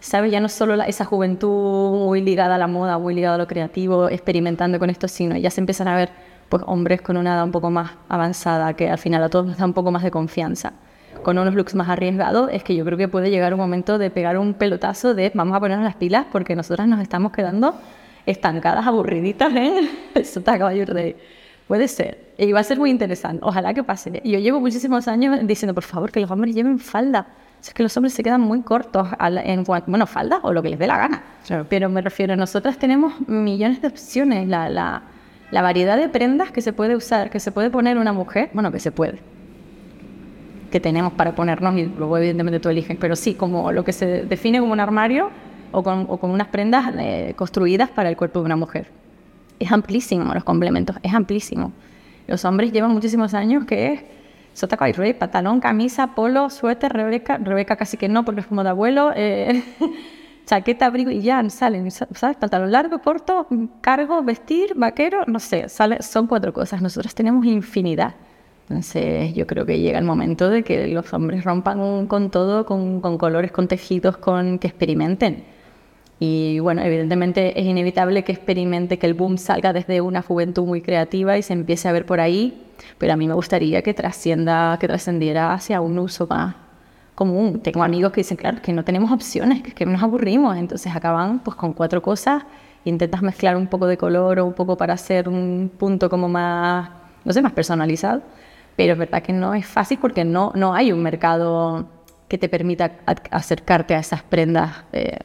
[0.00, 0.30] ¿sabes?
[0.30, 4.08] Ya no solo esa juventud muy ligada a la moda, muy ligada a lo creativo,
[4.08, 6.10] experimentando con esto, sino ya se empiezan a ver
[6.48, 9.58] pues hombres con una edad un poco más avanzada, que al final a todos nos
[9.58, 10.74] da un poco más de confianza
[11.22, 14.10] con unos looks más arriesgados, es que yo creo que puede llegar un momento de
[14.10, 17.74] pegar un pelotazo de vamos a ponernos las pilas porque nosotras nos estamos quedando
[18.26, 19.88] estancadas, aburriditas, ¿eh?
[20.14, 21.16] Eso está caballo de...
[21.68, 22.32] Puede ser.
[22.38, 23.40] Y va a ser muy interesante.
[23.42, 24.20] Ojalá que pase.
[24.24, 27.26] Yo llevo muchísimos años diciendo, por favor, que los hombres lleven falda.
[27.60, 30.68] es que los hombres se quedan muy cortos en cuanto, bueno, falda o lo que
[30.68, 31.24] les dé la gana.
[31.68, 34.46] Pero me refiero, nosotras tenemos millones de opciones.
[34.46, 35.02] La, la,
[35.50, 38.70] la variedad de prendas que se puede usar, que se puede poner una mujer, bueno,
[38.70, 39.18] que se puede
[40.70, 44.24] que tenemos para ponernos y luego evidentemente tú eliges, pero sí, como lo que se
[44.24, 45.30] define como un armario,
[45.76, 48.86] o con, o con unas prendas eh, construidas para el cuerpo de una mujer.
[49.58, 51.70] Es amplísimo los complementos, es amplísimo.
[52.26, 54.04] Los hombres llevan muchísimos años que es
[54.54, 58.70] sota rey, pantalón, camisa, polo, suéter, Rebeca, Rebeca casi que no porque es como de
[58.70, 59.62] abuelo, eh,
[60.46, 62.38] chaqueta, abrigo y ya salen, ¿sabes?
[62.38, 63.46] Pantalón largo, corto,
[63.82, 66.80] cargo, vestir, vaquero, no sé, sale, son cuatro cosas.
[66.80, 68.14] Nosotros tenemos infinidad.
[68.70, 73.02] Entonces yo creo que llega el momento de que los hombres rompan con todo, con,
[73.02, 75.55] con colores, con tejidos, con que experimenten
[76.18, 80.80] y bueno, evidentemente es inevitable que experimente, que el boom salga desde una juventud muy
[80.80, 82.64] creativa y se empiece a ver por ahí,
[82.98, 86.54] pero a mí me gustaría que trascienda, que trascendiera hacia un uso más
[87.14, 87.60] común.
[87.60, 91.40] Tengo amigos que dicen, claro, que no tenemos opciones, que, que nos aburrimos, entonces acaban
[91.40, 92.44] pues con cuatro cosas,
[92.84, 96.88] intentas mezclar un poco de color o un poco para hacer un punto como más,
[97.24, 98.22] no sé, más personalizado,
[98.74, 101.88] pero es verdad que no es fácil porque no, no hay un mercado
[102.28, 102.92] que te permita
[103.30, 104.84] acercarte a esas prendas.
[104.92, 105.18] Eh,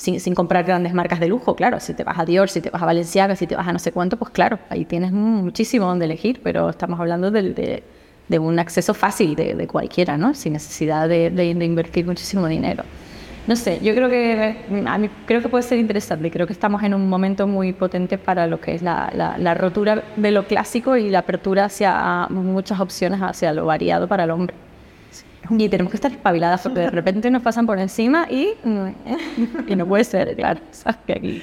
[0.00, 2.82] sin, comprar grandes marcas de lujo, claro, si te vas a Dior, si te vas
[2.82, 6.06] a Valenciaga, si te vas a no sé cuánto, pues claro, ahí tienes muchísimo donde
[6.06, 7.82] elegir, pero estamos hablando de,
[8.38, 10.32] un acceso fácil de, cualquiera, ¿no?
[10.32, 12.82] Sin necesidad de, invertir muchísimo dinero.
[13.46, 16.30] no sé, yo creo que a mí creo que puede ser interesante.
[16.30, 20.02] Creo que estamos en un momento muy potente para lo que es la, la, rotura
[20.16, 24.69] de lo clásico y la apertura hacia muchas opciones hacia lo variado para el hombre.
[25.50, 28.54] Y tenemos que estar espabiladas porque de repente nos pasan por encima y,
[29.66, 30.60] y no puede ser, claro.
[31.06, 31.42] Que aquí,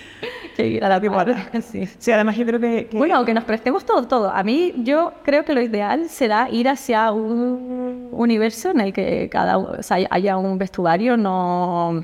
[0.55, 1.87] que a la sí.
[1.97, 4.29] sí, además yo creo que, Bueno, que nos prestemos todo, todo.
[4.29, 9.29] A mí yo creo que lo ideal será ir hacia un universo en el que
[9.29, 12.03] cada o sea, haya un vestuario no,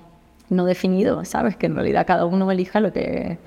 [0.49, 1.55] no definido, ¿sabes?
[1.55, 3.37] Que en realidad cada uno elija lo que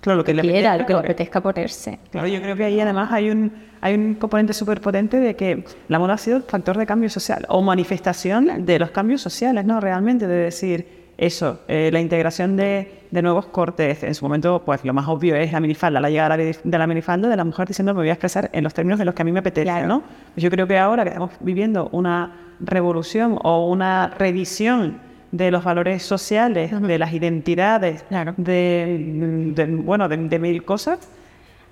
[0.00, 1.98] claro, lo que le quiera, lo que le apetezca ponerse.
[2.10, 5.64] Claro, yo creo que ahí además hay un, hay un componente súper potente de que
[5.88, 9.80] la moda ha sido factor de cambio social o manifestación de los cambios sociales, ¿no?
[9.80, 14.02] Realmente, de decir eso, eh, la integración de, de, nuevos cortes.
[14.02, 17.28] En su momento, pues lo más obvio es la minifalda, la llegada de la minifalda
[17.28, 19.24] de la mujer diciendo me voy a expresar en los términos en los que a
[19.24, 20.02] mí me apetece, ¿no?
[20.34, 24.98] Pues yo creo que ahora que estamos viviendo una revolución o una revisión
[25.32, 28.04] de los valores sociales, de las identidades,
[28.36, 31.08] de, bueno, de, mil cosas.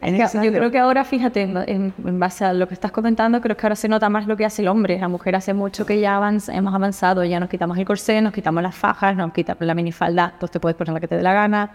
[0.00, 3.76] Yo creo que ahora, fíjate, en, base a lo que estás comentando, creo que ahora
[3.76, 4.98] se nota más lo que hace el hombre.
[4.98, 8.62] La mujer hace mucho que ya hemos avanzado, ya nos quitamos el corsé, nos quitamos
[8.62, 11.32] las fajas, nos quitamos la minifalda, pues te puedes poner la que te dé la
[11.32, 11.70] gana.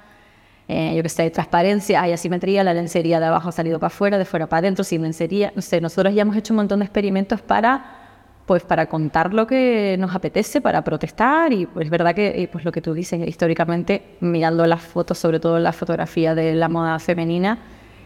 [0.69, 3.87] Eh, yo que sé, hay transparencia, hay asimetría, la lencería de abajo ha salido para
[3.87, 5.51] afuera, de fuera para adentro, sin lencería.
[5.55, 7.99] No sé, nosotros ya hemos hecho un montón de experimentos para
[8.45, 12.65] pues para contar lo que nos apetece, para protestar y pues es verdad que pues
[12.65, 16.99] lo que tú dices históricamente mirando las fotos, sobre todo la fotografía de la moda
[16.99, 17.57] femenina,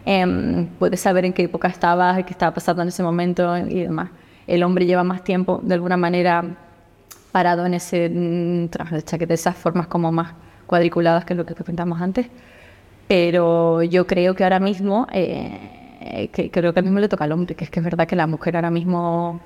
[0.08, 4.10] eh, puedes saber en qué época estabas, qué estaba pasando en ese momento y demás.
[4.48, 6.44] El hombre lleva más tiempo de alguna manera
[7.32, 10.34] parado en ese mm, traje de chaqueta, esas formas como más
[10.66, 12.28] cuadriculadas que lo que comentamos antes,
[13.08, 17.32] pero yo creo que ahora mismo eh, que creo que a mismo le toca al
[17.32, 19.42] hombre, que es que es verdad que la mujer ahora mismo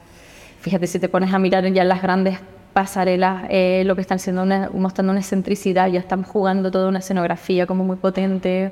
[0.62, 2.38] Fíjate, si te pones a mirar ya las grandes
[2.74, 7.66] pasarelas, eh, lo que están siendo mostrando una excentricidad, ya están jugando toda una escenografía
[7.66, 8.72] como muy potente.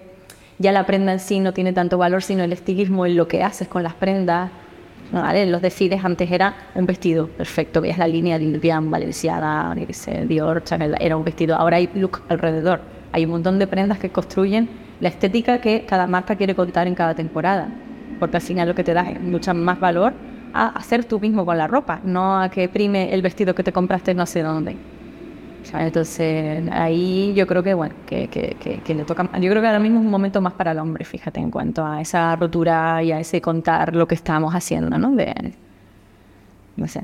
[0.61, 3.43] Ya la prenda en sí no tiene tanto valor, sino el estilismo en lo que
[3.43, 4.51] haces con las prendas.
[5.09, 5.45] ¿vale?
[5.45, 9.73] Los decides antes era un vestido perfecto, veías la línea de Vivian, Valenciaga,
[10.27, 11.55] Dior, Chanel, era un vestido.
[11.55, 12.81] Ahora hay look alrededor.
[13.13, 14.69] Hay un montón de prendas que construyen
[14.99, 17.69] la estética que cada marca quiere contar en cada temporada.
[18.19, 20.11] Porque al final lo que te da es mucho más valor
[20.53, 23.71] a hacer tú mismo con la ropa, no a que prime el vestido que te
[23.71, 24.75] compraste no sé dónde.
[25.73, 29.79] Entonces ahí yo creo que bueno, que, que, que, le toca, yo creo que ahora
[29.79, 33.11] mismo es un momento más para el hombre, fíjate, en cuanto a esa rotura y
[33.11, 35.11] a ese contar lo que estamos haciendo, ¿no?
[35.15, 35.53] De,
[36.75, 37.03] no sé.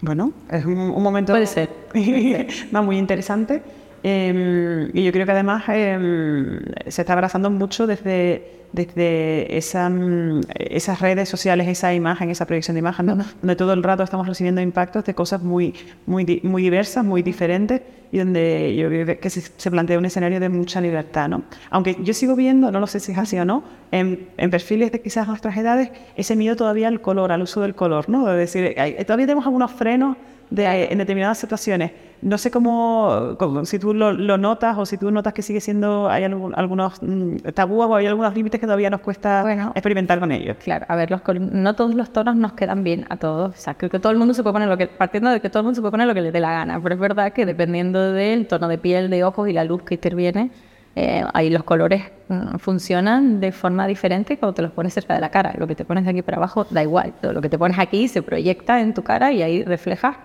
[0.00, 1.32] Bueno, es un, momento...
[1.32, 1.68] Puede ser.
[2.72, 3.62] muy interesante.
[4.02, 10.40] Em, y yo creo que además em, se está abrazando mucho desde, desde esa, mm,
[10.54, 14.60] esas redes sociales, esa imagen, esa proyección de imagen, donde todo el rato estamos recibiendo
[14.62, 15.74] impactos de cosas muy,
[16.06, 17.82] muy, muy diversas, muy diferentes,
[18.12, 21.28] y donde yo creo que se, plantea un escenario de mucha libertad.
[21.28, 21.42] ¿no?
[21.70, 24.90] Aunque yo sigo viendo, no lo sé si es así o no, en, en perfiles
[24.92, 28.30] de quizás nuestras edades, ese miedo todavía al color, al uso del color, ¿no?
[28.32, 30.16] Es decir, todavía tenemos algunos frenos
[30.50, 31.92] de, en determinadas situaciones.
[32.22, 36.24] No sé cómo, si tú lo, notas o si tú notas que sigue siendo, hay
[36.24, 40.56] algunos mm, tabúes o hay algunos límites que todavía nos cuesta experimentar con ellos.
[40.62, 43.56] Claro, a ver, los, no todos los tonos nos quedan bien a todos.
[43.56, 45.48] O sea, creo que todo el mundo se puede poner lo que, partiendo de que
[45.48, 47.32] todo el mundo se puede poner lo que le dé la gana, pero es verdad
[47.32, 50.50] que dependiendo del tono de piel, de ojos y la luz que interviene,
[50.96, 55.20] eh, ahí los colores mm, funcionan de forma diferente cuando te los pones cerca de
[55.20, 55.54] la cara.
[55.56, 57.14] Lo que te pones de aquí para abajo da igual.
[57.22, 60.18] Todo lo que te pones aquí se proyecta en tu cara y ahí refleja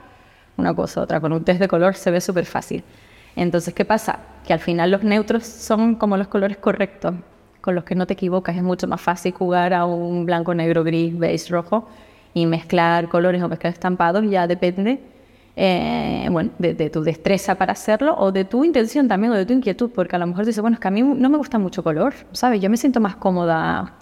[0.58, 1.20] una cosa otra.
[1.20, 2.84] Con un test de color se ve súper fácil.
[3.36, 4.20] Entonces, ¿qué pasa?
[4.46, 7.15] Que al final los neutros son como los colores correctos,
[7.62, 8.56] con los que no te equivocas.
[8.56, 11.88] Es mucho más fácil jugar a un blanco, negro, gris, beige, rojo
[12.34, 14.24] y mezclar colores o mezclar estampados.
[14.30, 15.00] Ya depende
[15.58, 19.46] eh, bueno, de, de, tu destreza para hacerlo o de tu intención también o de
[19.46, 21.58] tu inquietud, porque a lo mejor dices, bueno, es que a mí no me gusta
[21.58, 22.60] mucho color, ¿sabes?
[22.62, 23.94] Yo me siento más cómoda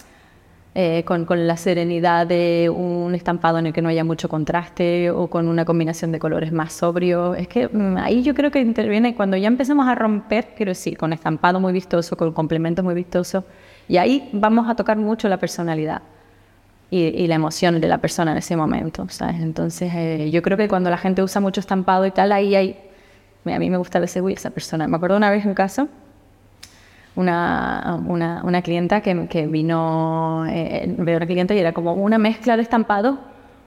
[0.76, 5.08] eh, con, con, la serenidad de un estampado en el que no haya mucho contraste
[5.08, 7.36] o con una combinación de colores más sobrio.
[7.36, 10.98] Es que mm, ahí yo creo que interviene cuando ya empezamos a romper, quiero decir,
[10.98, 13.44] con estampado muy vistoso, con complementos muy vistosos,
[13.88, 16.02] y ahí vamos a tocar mucho la personalidad.
[16.90, 19.40] Y, la emoción de la persona en ese momento, ¿sabes?
[19.40, 22.76] Entonces, eh, yo creo que cuando la gente usa mucho estampado y tal, ahí hay...
[23.46, 24.86] A mí me gusta decir, uy, esa persona.
[24.86, 25.88] Me acuerdo una vez un caso
[27.16, 32.56] una, una, una clienta que, que vino, eh, una clienta y era como una mezcla
[32.56, 33.18] de estampado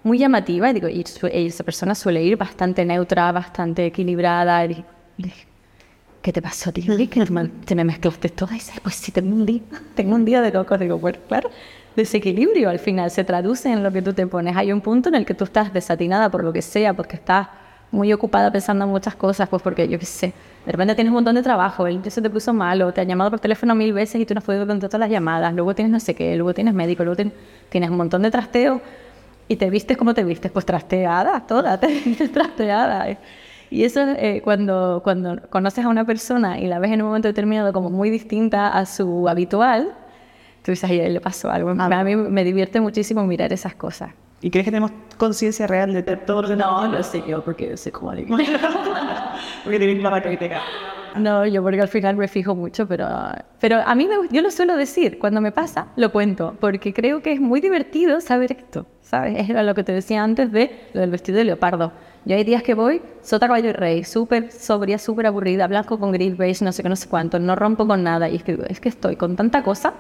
[0.04, 0.70] muy llamativa.
[0.70, 4.66] Y digo, y, esa persona suele ir bastante neutra, bastante equilibrada.
[4.66, 4.84] Y
[5.18, 5.48] dije,
[6.22, 6.98] ¿qué te pasó, tío?
[6.98, 7.26] ¿Que
[7.66, 8.50] te me mezclaste todo?
[8.52, 9.62] Y dice, pues sí, tengo un día,
[9.96, 10.78] tengo un día de loco.
[10.78, 11.50] Digo, bueno, claro,
[11.96, 14.56] desequilibrio al final se traduce en lo que tú te pones.
[14.58, 17.48] Hay un punto en el que tú estás desatinada por lo que sea, porque estás
[17.92, 20.34] muy ocupada pensando en muchas cosas, pues porque yo qué sé,
[20.66, 23.30] de repente tienes un montón de trabajo, el se te puso malo, te han llamado
[23.30, 26.00] por teléfono mil veces y tú no has podido contestar las llamadas, luego tienes no
[26.00, 27.32] sé qué, luego tienes médico, luego
[27.70, 28.82] tienes un montón de trasteo
[29.48, 33.18] y te vistes como te vistes, pues trasteada, toda, te vistes trasteada.
[33.70, 37.28] Y eso eh, cuando, cuando conoces a una persona y la ves en un momento
[37.28, 39.94] determinado como muy distinta a su habitual,
[40.64, 41.70] tú dices, ahí le pasó algo.
[41.70, 44.12] A mí me divierte muchísimo mirar esas cosas.
[44.40, 47.76] ¿Y crees que tenemos conciencia real de todo lo que No, no sé yo, porque
[47.76, 48.38] sé cómo digo.
[49.64, 50.62] porque tienes la crítica.
[51.16, 53.08] No, yo porque al final me fijo mucho, pero,
[53.60, 57.24] pero a mí me, yo lo suelo decir, cuando me pasa, lo cuento, porque creo
[57.24, 59.50] que es muy divertido saber esto, ¿sabes?
[59.50, 61.92] Es lo que te decía antes de lo del vestido de leopardo.
[62.26, 66.12] Yo hay días que voy, sota, caballo y rey, súper sobria, súper aburrida, blanco con
[66.12, 68.60] gris, beige, no sé qué, no sé cuánto, no rompo con nada, y es que,
[68.68, 69.94] es que estoy con tanta cosa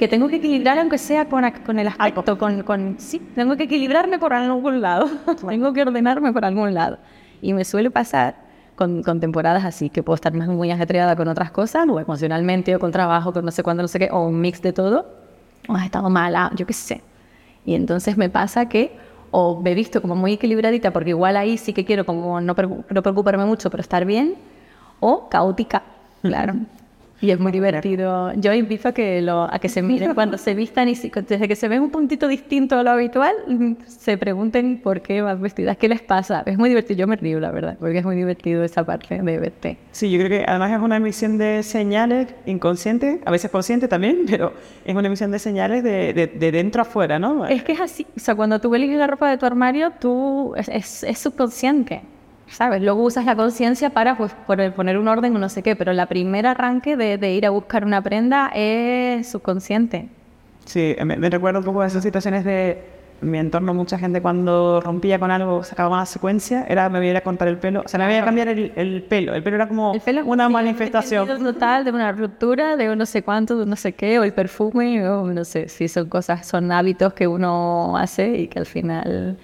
[0.00, 3.64] que tengo que equilibrar aunque sea con, con el aspecto, con, con, sí, tengo que
[3.64, 5.10] equilibrarme por algún lado,
[5.46, 6.96] tengo que ordenarme por algún lado.
[7.42, 8.34] Y me suele pasar
[8.76, 12.74] con, con, temporadas así, que puedo estar más muy ajetreada con otras cosas, o emocionalmente,
[12.74, 15.04] o con trabajo, con no sé cuándo, no sé qué, o un mix de todo,
[15.68, 17.02] o has estado mala, yo qué sé.
[17.66, 18.96] Y entonces me pasa que
[19.30, 22.54] o me he visto como muy equilibradita, porque igual ahí sí que quiero como no,
[22.54, 24.36] no preocuparme mucho, pero estar bien,
[24.98, 25.82] o caótica,
[26.22, 26.54] claro.
[27.20, 28.32] Y es muy divertido.
[28.34, 31.56] Yo invito a que, lo, a que se miren cuando se vistan y desde que
[31.56, 33.34] se ven un puntito distinto a lo habitual,
[33.86, 36.42] se pregunten por qué van vestidas, qué les pasa.
[36.46, 37.00] Es muy divertido.
[37.00, 39.76] Yo me río, la verdad, porque es muy divertido esa parte de verte.
[39.92, 44.20] Sí, yo creo que además es una emisión de señales inconsciente, a veces consciente también,
[44.30, 44.54] pero
[44.84, 47.46] es una emisión de señales de, de, dentro a afuera, ¿no?
[47.46, 48.06] Es que es así.
[48.16, 52.02] O sea, cuando tú eliges la ropa de tu armario, tú es, es, es subconsciente.
[52.50, 52.82] ¿Sabes?
[52.82, 56.06] Luego usas la conciencia para pues, poner un orden o no sé qué, pero la
[56.06, 60.08] primera arranque de, ir a buscar una prenda es subconsciente.
[60.64, 62.82] Sí, me, recuerdo un poco de esas situaciones de
[63.22, 67.22] mi entorno, mucha gente cuando rompía con algo, sacaba una secuencia, era me iba a
[67.22, 69.92] cortar el pelo, o sea, me voy a cambiar el, pelo, el pelo era como
[70.24, 71.28] una manifestación.
[71.42, 75.06] total de una ruptura, de no sé cuánto, de no sé qué, o el perfume,
[75.06, 79.36] o no sé, si son cosas, son hábitos que uno hace y que al final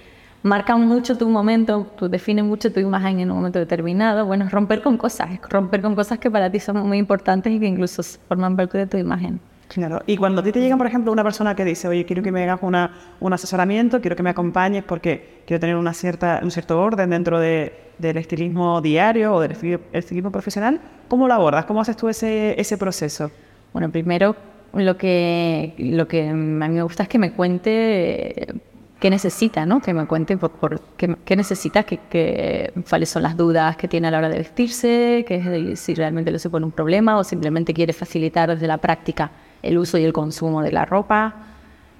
[0.46, 4.24] marcan mucho tu momento, tú defines mucho tu imagen en un momento determinado.
[4.24, 7.66] Bueno, romper con cosas, romper con cosas que para ti son muy importantes y que
[7.66, 9.40] incluso forman parte de tu imagen.
[9.68, 12.22] Claro, y cuando a ti te llega, por ejemplo, una persona que dice, oye, quiero
[12.22, 16.38] que me hagas una, un asesoramiento, quiero que me acompañes porque quiero tener una cierta,
[16.42, 21.64] un cierto orden dentro de, del estilismo diario o del estilismo profesional, ¿cómo lo abordas?
[21.64, 23.32] ¿Cómo haces tú ese, ese proceso?
[23.72, 24.36] Bueno, primero
[24.72, 28.54] lo que, lo que a mí me gusta es que me cuente
[28.98, 29.80] qué necesita, ¿no?
[29.80, 34.18] Que me cuente por, qué, necesita, que, cuáles son las dudas que tiene a la
[34.18, 38.66] hora de vestirse, que si realmente le supone un problema o simplemente quiere facilitar desde
[38.66, 39.30] la práctica
[39.62, 41.34] el uso y el consumo de la ropa.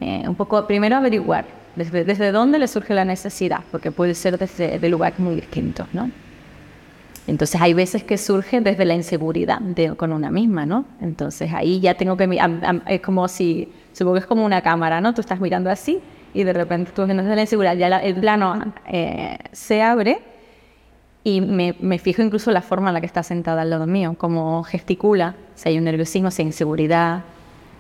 [0.01, 4.39] Eh, un poco, primero averiguar desde, desde dónde le surge la necesidad, porque puede ser
[4.39, 6.11] desde de lugares muy distintos, ¿no?
[7.27, 10.85] Entonces hay veces que surge desde la inseguridad de, con una misma, ¿no?
[11.01, 12.41] Entonces ahí ya tengo que...
[12.87, 13.69] Es como si...
[13.93, 15.13] Supongo que es como una cámara, ¿no?
[15.13, 16.01] Tú estás mirando así
[16.37, 20.21] y de repente tú viendo la inseguridad, ya el plano eh, se abre
[21.25, 24.15] y me, me, fijo incluso la forma en la que está sentada al lado mío,
[24.19, 27.23] como gesticula, si hay un nerviosismo, si hay inseguridad,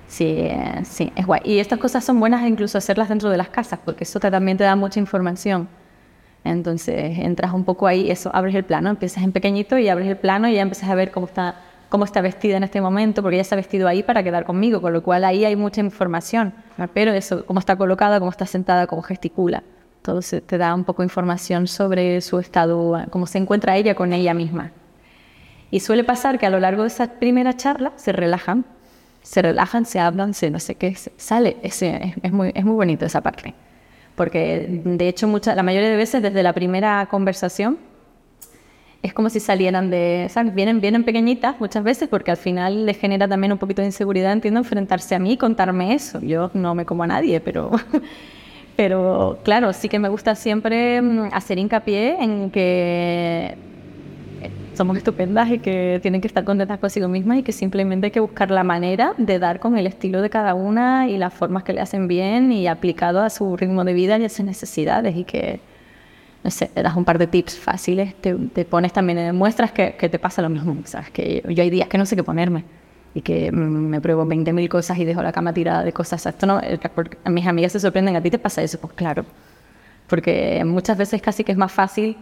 [0.09, 0.49] sí,
[0.85, 1.43] sí, es guay.
[1.45, 4.65] Y estas cosas son buenas incluso hacerlas dentro de las casas, porque eso también te
[4.65, 5.69] da mucha información.
[6.43, 10.17] Entonces entras un poco ahí, eso, abres el plano, empiezas en pequeñito y abres el
[10.17, 11.57] plano y ya empiezas a ver cómo está
[11.89, 14.93] cómo está vestida en este momento, porque ella está vestido ahí para quedar conmigo, con
[14.93, 16.53] lo cual ahí hay mucha información.
[16.95, 19.63] Pero eso, cómo está colocada, cómo está sentada, cómo gesticula.
[20.03, 23.95] Todo se, te da un poco de información sobre su estado, cómo se encuentra ella
[23.95, 24.73] con ella misma.
[25.71, 28.65] Y suele pasar que a lo largo de esa primera charla se relajan,
[29.23, 31.57] se relajan, se hablan, se no sé qué, sale.
[31.63, 33.55] Es, es, muy, es muy bonito esa parte.
[34.15, 37.79] Porque de hecho, mucha, la mayoría de veces desde la primera conversación
[39.03, 40.55] es como si salieran de, ¿sabes?
[40.55, 44.33] Vienen, vienen pequeñitas muchas veces porque al final les genera también un poquito de inseguridad,
[44.33, 46.21] entiendo, enfrentarse a mí y contarme eso.
[46.21, 47.71] Yo no me como a nadie, pero,
[48.77, 53.57] pero claro, sí que me gusta siempre mm, hacer hincapié en que
[54.77, 58.21] somos estupendas y que tienen que estar contentas consigo mismas y que simplemente hay que
[58.21, 61.73] buscar la manera de dar con el estilo de cada una y las formas que
[61.73, 65.25] le hacen bien y aplicado a su ritmo de vida y a sus necesidades y
[65.25, 65.61] que
[66.47, 69.91] no sé, te das un par de tips fáciles, te, pones también, en muestras que,
[69.91, 71.11] te pasa lo mismo, ¿sabes?
[71.11, 72.63] Que yo hay días que no sé qué ponerme
[73.15, 76.25] y que me pruebo 20.000 cosas y dejo la cama tirada de cosas.
[76.25, 76.61] Esto no,
[77.31, 78.79] mis amigas se sorprenden, ¿a ti te pasa eso?
[78.79, 79.25] Pues claro,
[80.07, 82.17] porque muchas veces casi que es más fácil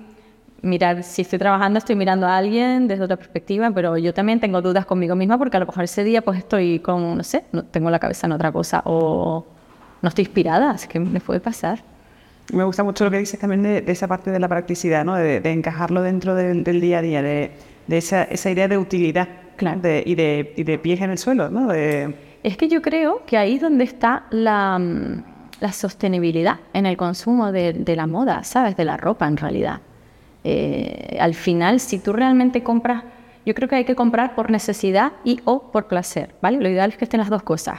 [0.62, 4.62] mirar, si estoy trabajando, estoy mirando a alguien desde otra perspectiva, pero yo también tengo
[4.62, 7.62] dudas conmigo misma porque a lo mejor ese día pues estoy con, no sé, no
[7.66, 9.44] tengo la cabeza en otra cosa o
[10.00, 11.93] no estoy inspirada, así que me puede pasar.
[12.52, 15.14] Me gusta mucho lo que dices también de, esa parte de la practicidad, ¿no?
[15.16, 17.52] de, encajarlo dentro del, día a día, de,
[17.88, 19.80] esa, esa, idea de utilidad claro.
[19.82, 21.48] y, de, y de pies en el suelo.
[21.48, 21.72] ¿no?
[21.72, 24.78] Es que yo creo que ahí es donde está la,
[25.60, 28.76] la sostenibilidad en el consumo de, la moda, ¿sabes?
[28.76, 29.80] De la ropa en realidad.
[30.44, 33.04] Eh, al final, si tú realmente compras,
[33.46, 36.58] yo creo que hay que comprar por necesidad y o por placer, ¿vale?
[36.60, 37.78] Lo ideal es que estén las dos cosas,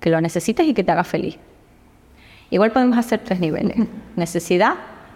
[0.00, 1.38] que lo necesites y que te haga feliz.
[2.50, 3.76] Igual podemos hacer tres niveles.
[4.16, 4.74] Necesidad,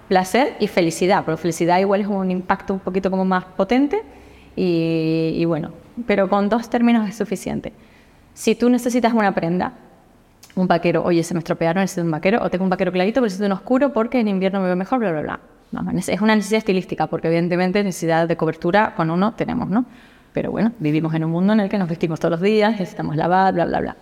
[0.08, 1.22] placer y felicidad.
[1.24, 4.02] Pero felicidad igual es un impacto un poquito como más potente
[4.56, 5.72] y, bueno,
[6.06, 7.72] pero con dos términos es suficiente.
[8.34, 9.72] Si tú necesitas una prenda,
[10.54, 13.24] un vaquero, oye, se me estropearon, necesito un vaquero, o tengo un vaquero clarito, pero
[13.24, 15.40] necesito un oscuro porque en invierno me veo mejor, bla, bla, bla.
[16.06, 19.84] es una necesidad estilística, porque evidentemente necesidad de cobertura con uno tenemos, ¿no?
[20.32, 23.16] Pero bueno, vivimos en un mundo en el que nos vestimos todos los días, necesitamos
[23.16, 23.96] lavar, bla, bla, bla.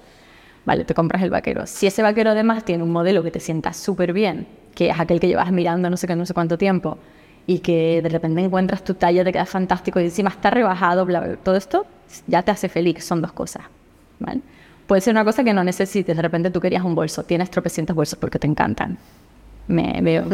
[0.64, 1.66] Vale, te compras el vaquero.
[1.66, 5.20] Si ese vaquero además tiene un modelo que te sienta súper bien, que es aquel
[5.20, 6.98] que llevas mirando no sé qué, no sé cuánto tiempo,
[7.46, 11.20] y que de repente encuentras tu talla, te queda fantástico y encima está rebajado, bla,
[11.20, 11.87] bla, todo esto
[12.27, 13.64] ya te hace feliz, son dos cosas.
[14.20, 14.40] ¿vale?
[14.87, 17.96] Puede ser una cosa que no necesites, de repente tú querías un bolso, tienes tropecientos
[17.96, 18.98] bolsos porque te encantan.
[19.68, 20.25] Me veo,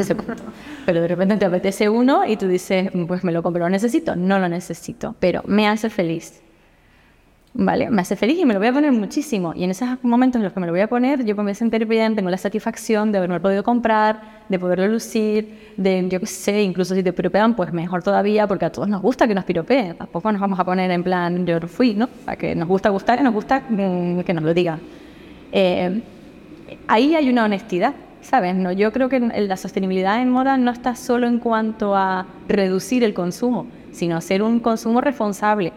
[0.87, 4.17] pero de repente te apetece uno y tú dices, pues me lo compro, lo necesito,
[4.17, 6.41] no lo necesito, pero me hace feliz.
[7.55, 7.91] ¿Vale?
[7.91, 9.53] Me hace feliz y me lo voy a poner muchísimo.
[9.55, 11.55] Y en esos momentos en los que me lo voy a poner, yo me a
[11.55, 16.27] sentir bien, tengo la satisfacción de haberme podido comprar, de poderlo lucir, de, yo qué
[16.27, 19.45] sé, incluso si te piropean, pues mejor todavía, porque a todos nos gusta que nos
[19.45, 19.97] piropeen.
[19.97, 22.09] Tampoco nos vamos a poner en plan, yo fui, ¿no?
[22.27, 24.81] O que nos gusta gustar y nos gusta mm, que nos lo digan.
[25.53, 26.03] Eh,
[26.87, 28.55] ahí hay una honestidad, ¿sabes?
[28.55, 33.03] No, yo creo que la sostenibilidad en moda no está solo en cuanto a reducir
[33.05, 35.73] el consumo, sino hacer un consumo responsable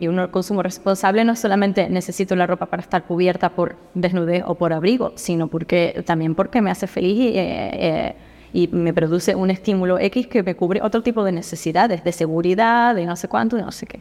[0.00, 4.54] y un consumo responsable no solamente necesito la ropa para estar cubierta por desnudez o
[4.54, 8.14] por abrigo, sino porque también porque me hace feliz y, eh, eh,
[8.52, 12.94] y, me produce un estímulo X que me cubre otro tipo de necesidades, de seguridad,
[12.94, 14.00] de no sé cuánto, de no sé qué.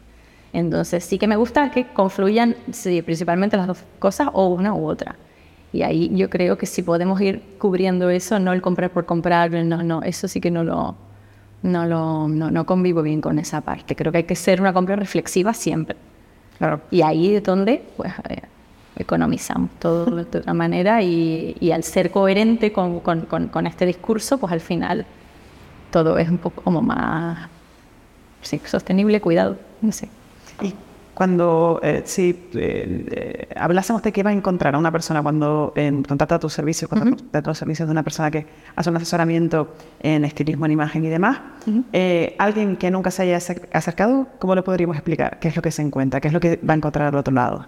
[0.54, 4.86] Entonces sí que me gusta que confluyan sí, principalmente las dos cosas o una u
[4.88, 5.16] otra.
[5.74, 9.52] Y ahí yo creo que si podemos ir cubriendo eso, no el comprar por comprar,
[9.52, 10.96] no, no, eso sí que no lo,
[11.64, 13.96] no, lo, no, convivo bien con esa parte.
[13.96, 15.98] Creo que hay que ser una compra reflexiva siempre.
[16.58, 16.82] Claro.
[16.92, 18.42] Y ahí es donde pues, eh,
[18.96, 24.38] economizamos todo de otra manera y, y al ser coherente con, con, con, este discurso,
[24.38, 25.06] pues al final
[25.92, 27.50] todo es un poco como más
[28.66, 30.10] sostenible, cuidado, no sé.
[31.18, 35.24] ¿Y cuando, eh, si eh, eh, hablásemos de qué va a encontrar a una persona
[35.24, 35.74] cuando
[36.06, 40.26] contrata tus servicios, cuando contrata los servicios de una persona que hace un asesoramiento en
[40.26, 41.40] estilismo, en imagen y demás,
[42.38, 45.82] alguien que nunca se haya acercado, ¿cómo le podríamos explicar qué es lo que se
[45.82, 47.68] encuentra, qué es lo que va a encontrar al otro lado?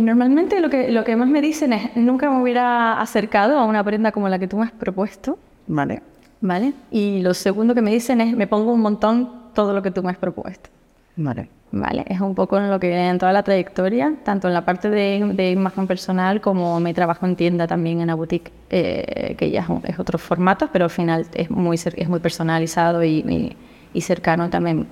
[0.00, 3.84] normalmente lo que, lo que más me dicen es, nunca me hubiera acercado a una
[3.84, 5.38] prenda como la que tú me has propuesto.
[5.66, 6.00] Vale.
[6.40, 6.72] Vale.
[6.90, 10.04] Y lo segundo que me dicen es, me pongo un montón todo lo que tú
[10.04, 10.70] me has propuesto.
[11.16, 11.48] Vale.
[11.72, 14.88] Vale, es un poco en lo que en toda la trayectoria, tanto en la parte
[14.88, 19.50] de, de imagen personal como mi trabajo en tienda también en la boutique, eh, que
[19.50, 23.56] ya es, otro formato, pero al final es muy, es muy personalizado y,
[23.92, 24.86] y, cercano también,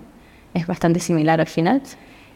[0.52, 1.80] es bastante similar al final.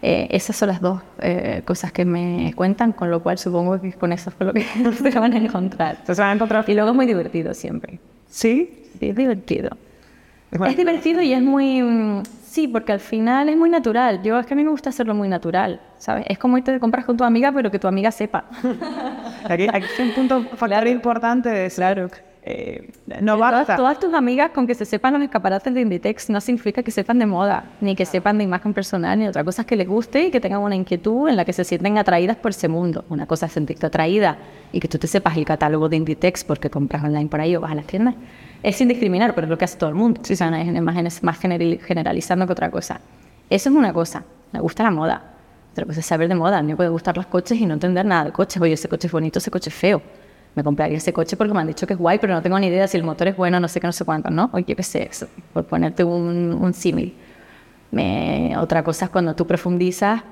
[0.03, 3.93] Eh, esas son las dos eh, cosas que me cuentan, con lo cual supongo que
[3.95, 4.63] con eso fue lo que
[5.11, 5.99] se van a encontrar.
[6.07, 6.65] Se van a encontrar.
[6.69, 7.99] Y luego es muy divertido siempre.
[8.29, 8.87] ¿Sí?
[9.01, 9.71] Sí, es divertido.
[10.51, 11.83] Es, divertido y es muy...
[11.83, 14.23] Mm, sí, porque al final es muy natural.
[14.23, 16.25] Yo es que a mí me gusta hacerlo muy natural, ¿sabes?
[16.29, 18.45] Es como irte de compras con tu amiga, pero que tu amiga sepa.
[19.49, 22.09] aquí, aquí es un punto factor importante de claro.
[22.43, 23.77] Eh, no basta.
[23.77, 27.19] Todas, tus amigas con que se sepan los escaparates de Inditex no significa que sepan
[27.19, 30.25] de moda, ni que sepan de imagen personal, ni otra cosa es que les guste
[30.25, 33.05] y que tengan una inquietud en la que se sienten atraídas por ese mundo.
[33.11, 34.39] Una cosa es sentirte atraída
[34.73, 37.61] y que tú te sepas el catálogo de Inditex porque compras online por ahí o
[37.61, 38.15] vas a las tiendas
[38.63, 40.21] es sin discriminar, pero es lo que hace todo el mundo.
[40.25, 43.01] Sí, son es más generalizando que otra cosa.
[43.49, 45.25] Eso es una cosa, me gusta la moda.
[45.73, 46.59] Otra cosa es saber de moda.
[46.59, 48.61] A mí me puede gustar los coches y no entender nada de coches.
[48.61, 50.03] Oye, ese coche es bonito, ese coche es feo.
[50.55, 52.67] Me compraría ese coche porque me han dicho que es guay, pero no tengo ni
[52.67, 54.51] idea si el motor es bueno, no sé qué, no sé cuánto, ¿no?
[54.53, 57.15] Oye, qué sé, eso, por ponerte un, un símil.
[58.59, 60.23] otra cosa es cuando tú profundizas,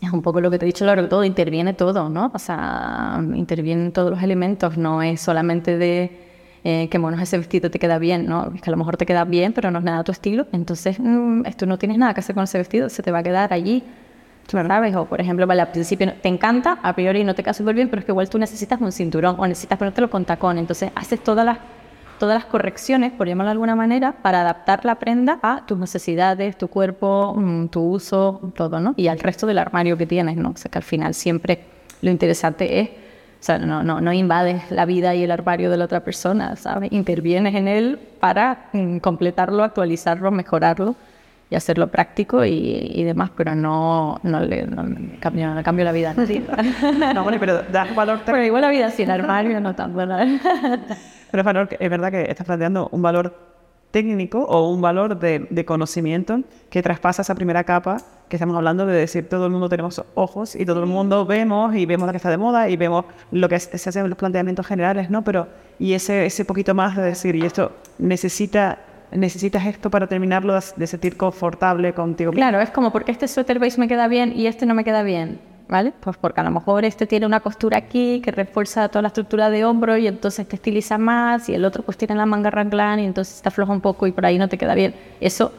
[0.00, 2.30] es un poco lo que te he dicho, que todo interviene todo, ¿no?
[2.34, 6.28] O sea, intervienen todos los elementos, no es solamente de
[6.64, 8.52] eh, que bueno, ese vestido te queda bien, ¿no?
[8.54, 10.98] Es que a lo mejor te queda bien, pero no es nada tu estilo, entonces
[11.00, 13.52] mm, esto no tienes nada que hacer con ese vestido, se te va a quedar
[13.52, 13.82] allí.
[14.48, 14.96] ¿Sabes?
[14.96, 18.00] O por ejemplo, al principio te encanta, a priori no te queda súper bien, pero
[18.00, 20.56] es que igual tú necesitas un cinturón o necesitas ponértelo con tacón.
[20.56, 21.58] Entonces haces todas las,
[22.18, 26.56] todas las correcciones, por llamarlo de alguna manera, para adaptar la prenda a tus necesidades,
[26.56, 28.94] tu cuerpo, mm, tu uso, todo, ¿no?
[28.96, 30.50] Y al resto del armario que tienes, ¿no?
[30.50, 31.64] O sea que al final siempre
[32.00, 32.90] lo interesante es
[33.40, 36.56] O sea, no, no, no invades la vida y el armario de la otra persona,
[36.56, 36.90] ¿sabes?
[36.90, 40.96] Intervienes en él para mm, completarlo, actualizarlo, mejorarlo
[41.50, 45.84] y hacerlo práctico y, y demás, pero no, no le no, le cambio, no cambio
[45.84, 46.14] la vida.
[47.14, 50.18] No, bueno, pero das valor, pero igual la vida sin armario no tan buena.
[51.30, 53.34] pero es, valor, es verdad que estás planteando un valor
[53.90, 57.96] técnico o un valor de, de, conocimiento que traspasa esa primera capa
[58.28, 61.74] que estamos hablando de decir todo el mundo tenemos ojos y todo el mundo vemos
[61.74, 64.66] y vemos la que está de moda y vemos lo que se hacen los planteamientos
[64.66, 65.24] generales, ¿no?
[65.24, 68.78] Pero y ese, ese poquito más de decir, y esto necesita
[69.12, 72.32] necesitas esto para terminarlo de sentir confortable contigo.
[72.32, 75.02] Claro, es como porque este suéter beige me queda bien y este no me queda
[75.02, 75.40] bien.
[75.68, 75.92] ¿Vale?
[76.00, 79.50] Pues porque a lo mejor este tiene una costura aquí que refuerza toda la estructura
[79.50, 83.00] de hombro y entonces te estiliza más y el otro pues tiene la manga ranglan
[83.00, 84.94] y entonces te afloja un poco y por ahí no te queda bien.
[85.20, 85.52] Eso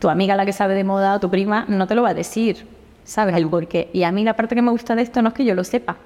[0.00, 2.14] tu amiga la que sabe de moda o tu prima no te lo va a
[2.14, 2.66] decir,
[3.04, 3.36] ¿sabes?
[3.36, 3.88] El porqué.
[3.92, 5.62] Y a mí la parte que me gusta de esto no es que yo lo
[5.62, 5.96] sepa,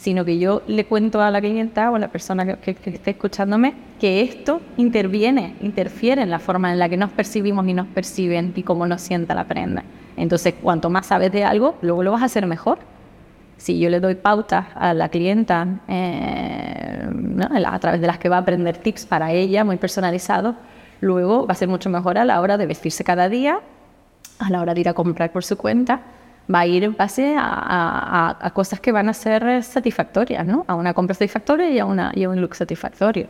[0.00, 3.10] sino que yo le cuento a la clienta o a la persona que, que, esté
[3.10, 7.86] escuchándome que esto interviene, interfiere en la forma en la que nos percibimos y nos
[7.86, 9.84] perciben y cómo nos sienta la prenda.
[10.16, 12.78] Entonces, cuanto más sabes de algo, luego lo vas a hacer mejor.
[13.58, 17.46] Si yo le doy pautas a la clienta eh, ¿no?
[17.66, 20.54] a través de las que va a aprender tips para ella, muy personalizados,
[21.02, 23.60] luego va a ser mucho mejor a la hora de vestirse cada día,
[24.38, 26.00] a la hora de ir a comprar por su cuenta
[26.52, 30.64] va a ir en base a, cosas que van a ser satisfactorias, ¿no?
[30.66, 33.26] A una compra satisfactoria y a, una, y a un look satisfactorio.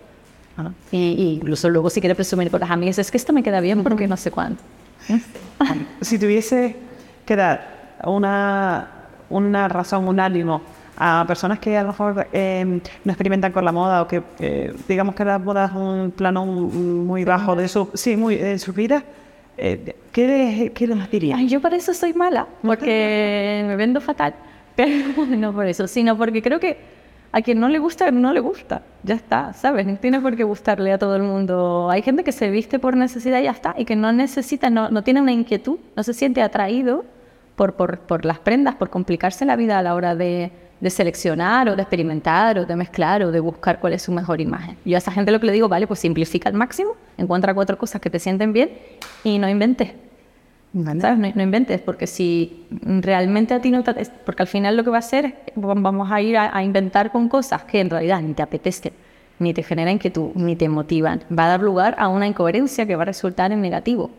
[0.91, 3.83] Y, incluso luego si quiere presumir con las amigas, es que esto me queda bien
[3.83, 4.63] porque no sé cuánto.
[6.01, 6.77] si tuviese
[7.25, 8.89] que dar una,
[9.29, 10.61] una razón, un ánimo
[11.03, 14.23] a personas que a lo mejor em, no experimentan con la moda o que
[14.87, 18.75] digamos que la moda es un plano muy bajo de su, sí, muy, de su
[18.75, 19.03] vida,
[19.61, 21.41] eh, ¿qué, ¿qué les diría?
[21.43, 24.35] yo por eso soy mala, porque me vendo fatal.
[24.77, 26.79] Pero no por eso, sino porque creo que
[27.33, 28.83] a quien no le gusta, no le gusta.
[29.03, 29.87] Ya está, ¿sabes?
[29.87, 31.89] No tiene por qué gustarle a todo el mundo.
[31.91, 34.91] Hay gente que se viste por necesidad y ya está, y que no necesita, no,
[34.91, 37.05] no tiene una inquietud, no se siente atraído
[37.57, 40.51] por, por, por las prendas, por complicarse la vida a la hora de,
[40.81, 44.41] de seleccionar o de experimentar o de mezclar o de buscar cuál es su mejor
[44.41, 44.77] imagen.
[44.85, 47.77] Yo a esa gente lo que le digo, vale, pues simplifica al máximo, encuentra cuatro
[47.77, 48.71] cosas que te sienten bien
[49.23, 49.93] y no inventes.
[50.73, 51.35] ¿Sabes?
[51.35, 53.93] No, inventes, porque si realmente a ti no te...
[54.25, 57.65] Porque al final lo que va a hacer, vamos a ir a, inventar con cosas
[57.65, 58.93] que en realidad ni te apetecen,
[59.41, 61.25] ni te generan inquietud, ni te motivan.
[61.37, 64.11] Va a dar lugar a una incoherencia que va a resultar en negativo.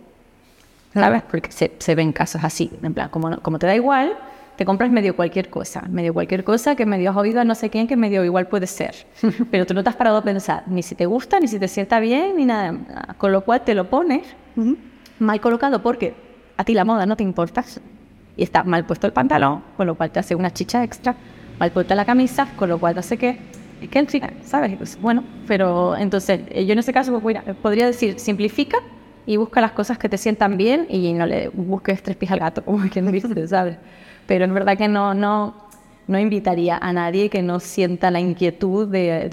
[0.93, 1.23] ¿Sabes?
[1.23, 4.17] Porque se, se ven casos así, en plan, como, como te da igual,
[4.61, 7.71] te compras medio cualquier cosa, medio cualquier cosa que medio has oído a no sé
[7.71, 8.93] quién que medio igual puede ser.
[9.49, 11.67] Pero tú no te has parado a pensar ni si te gusta, ni si te
[11.67, 12.77] sienta bien, ni nada.
[13.17, 14.21] Con lo cual te lo pones
[15.17, 16.13] mal colocado porque
[16.57, 17.65] a ti la moda no te importa
[18.37, 21.15] y está mal puesto el pantalón, con lo cual te hace una chicha extra,
[21.57, 23.39] mal puesta la camisa, con lo cual te hace que
[23.81, 24.77] es que ¿sabes?
[24.77, 28.77] Pues, bueno, pero entonces eh, yo en ese caso pues, podría decir, simplifica
[29.25, 32.39] y busca las cosas que te sientan bien y no le busques tres pies al
[32.39, 33.77] gato, como quien dice, ¿sabes?
[34.27, 35.55] pero es verdad que no, no,
[36.07, 39.29] no invitaría a nadie que no sienta la inquietud de,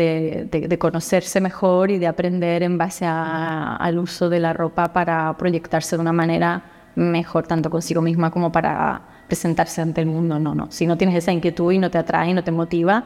[0.51, 5.97] de, conocerse mejor y de aprender en base al uso de la ropa para proyectarse
[5.97, 6.63] de una manera
[6.95, 10.39] mejor, tanto consigo misma como para presentarse ante el mundo.
[10.39, 10.71] No, no.
[10.71, 13.05] Si no tienes esa inquietud y no te atrae y no te motiva,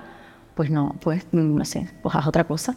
[0.55, 2.75] pues no, pues no sé, pues haz otra cosa.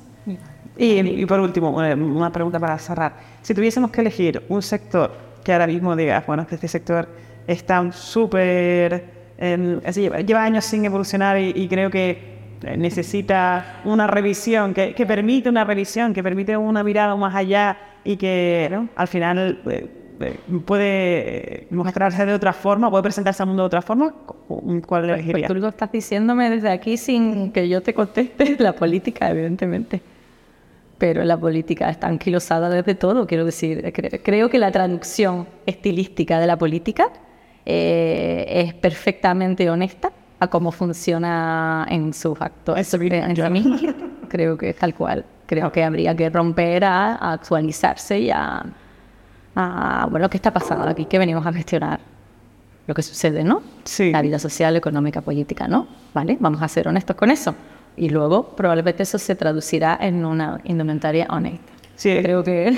[0.78, 3.14] Y, y por último, una pregunta para cerrar.
[3.41, 5.12] Si tuviésemos que elegir un sector
[5.43, 7.08] que ahora mismo digas, bueno, este sector
[7.48, 9.06] está súper...
[9.38, 12.36] lleva, años sin evolucionar y, creo que
[12.78, 18.18] necesita una revisión, que, que, permite una revisión, que permite una mirada más allá y
[18.18, 19.88] que al final eh,
[20.20, 24.14] eh, puede mostrarse de otra forma, puede presentarse al mundo de otra forma.
[24.86, 28.74] ¿Cuál pues, pues, tú lo estás diciéndome desde aquí sin que yo te conteste la
[28.74, 30.02] política, evidentemente.
[30.98, 33.91] Pero la política está anquilosada desde todo, quiero decir,
[34.24, 37.12] creo que la traducción estilística de la política
[37.66, 42.78] eh, es perfectamente honesta a cómo funciona en sus actos.
[44.28, 45.26] creo que es tal cual.
[45.45, 48.66] Creo que habría que romper a, actualizarse y a,
[50.09, 51.05] bueno, ¿qué está pasando aquí?
[51.05, 51.99] ¿Qué venimos a gestionar?
[52.88, 53.61] Lo que sucede, ¿no?
[53.84, 54.11] Sí.
[54.11, 55.88] La vida social, económica, política, ¿no?
[56.13, 56.38] ¿Vale?
[56.39, 57.55] Vamos a ser honestos con eso.
[57.97, 61.72] Y luego probablemente eso se traducirá en una indumentaria honesta.
[61.96, 62.78] Sí, creo que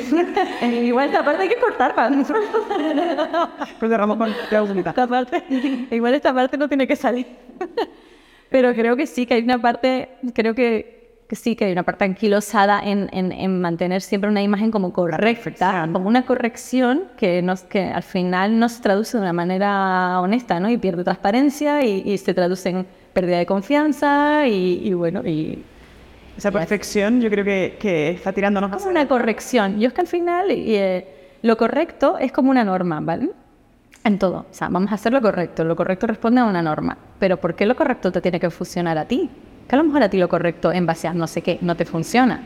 [0.83, 1.95] igual esta parte hay que cortar
[3.79, 4.29] pues cerramos con
[4.77, 5.43] esta parte,
[5.91, 7.25] igual esta parte no tiene que salir.
[8.49, 11.83] Pero creo que sí que hay una parte, creo que, que sí que hay una
[11.83, 17.41] parte anquilosada en, en, en, mantener siempre una imagen como correcta, como una corrección que,
[17.41, 20.69] nos, que al final no se traduce de una manera honesta, ¿no?
[20.69, 25.61] Y pierde transparencia y, y se traduce en pérdida de confianza y, y bueno, y
[26.37, 29.79] Esa perfección yo creo que, que está tirándonos como una corrección.
[29.79, 31.07] Yo es que al final eh,
[31.41, 33.31] lo correcto es como una norma, ¿vale?
[34.03, 34.45] En todo.
[34.49, 35.63] O sea, vamos a hacer lo correcto.
[35.63, 36.95] Lo correcto responde a una norma.
[37.17, 39.29] Pero ¿por qué lo correcto te tiene que funcionar a ti?
[39.67, 41.75] Que a lo mejor a ti lo correcto en base a no sé qué no
[41.75, 42.39] te funciona.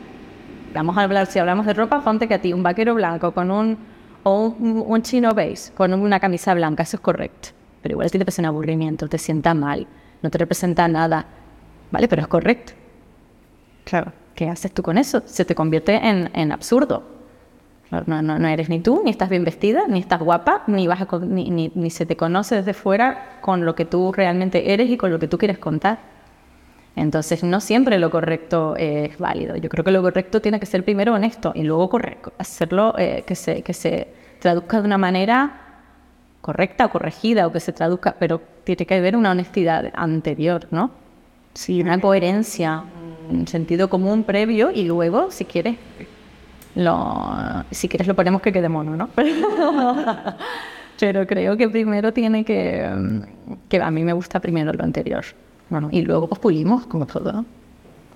[0.72, 3.50] Vamos a hablar, si hablamos de ropa, ponte que a ti un vaquero blanco con
[3.50, 3.76] un,
[4.22, 7.50] o un, un chino beige con una camisa blanca, eso es correcto.
[7.82, 9.86] Pero igual a ti te pasa un aburrimiento, te sienta mal,
[10.22, 11.26] no te representa nada.
[11.90, 12.08] ¿Vale?
[12.08, 12.72] Pero es correcto.
[13.92, 14.10] Claro.
[14.34, 15.20] ¿Qué haces tú con eso?
[15.26, 17.02] Se te convierte en, en absurdo.
[17.90, 21.02] No, no, no eres ni tú, ni estás bien vestida, ni estás guapa, ni, vas
[21.02, 24.88] a ni, ni- ni se te conoce desde fuera con lo que tú realmente eres
[24.88, 25.98] y con lo que tú quieres contar.
[26.96, 29.56] Entonces, no siempre lo correcto es válido.
[29.56, 33.24] Yo creo que lo correcto tiene que ser primero honesto y luego correcto, hacerlo eh,
[33.26, 34.08] que, se, que se
[34.40, 35.52] traduzca de una manera
[36.40, 40.90] correcta o corregida o que se traduzca, pero tiene que haber una honestidad anterior, ¿no?
[41.52, 42.84] Sí, una coherencia,
[43.46, 45.76] sentido común previo y luego, si quieres,
[46.74, 49.08] lo, si quieres lo ponemos que quede mono, ¿no?
[51.00, 55.24] Pero creo que primero tiene que, mm, que a mí me gusta primero lo anterior.
[55.68, 57.44] Bueno, y luego pues pulimos como todo.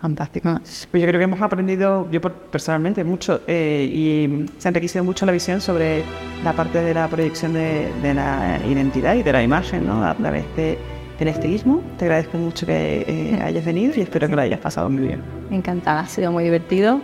[0.01, 0.61] Fantástico.
[0.91, 5.25] Pues yo creo que hemos aprendido, yo personalmente, mucho eh, y se ha enriquecido mucho
[5.25, 6.05] la visión sobre
[6.45, 10.05] la parte de la proyección de, de la identidad y de la imagen ¿no?
[10.05, 10.79] a través de,
[11.19, 11.83] del estilismo.
[11.99, 15.23] Te agradezco mucho que eh, hayas venido y espero que lo hayas pasado muy bien.
[15.51, 17.01] Encantada, ha sido muy divertido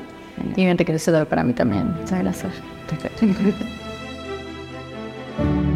[0.56, 1.92] y muy enriquecedor para mí también.
[2.00, 2.52] Muchas gracias.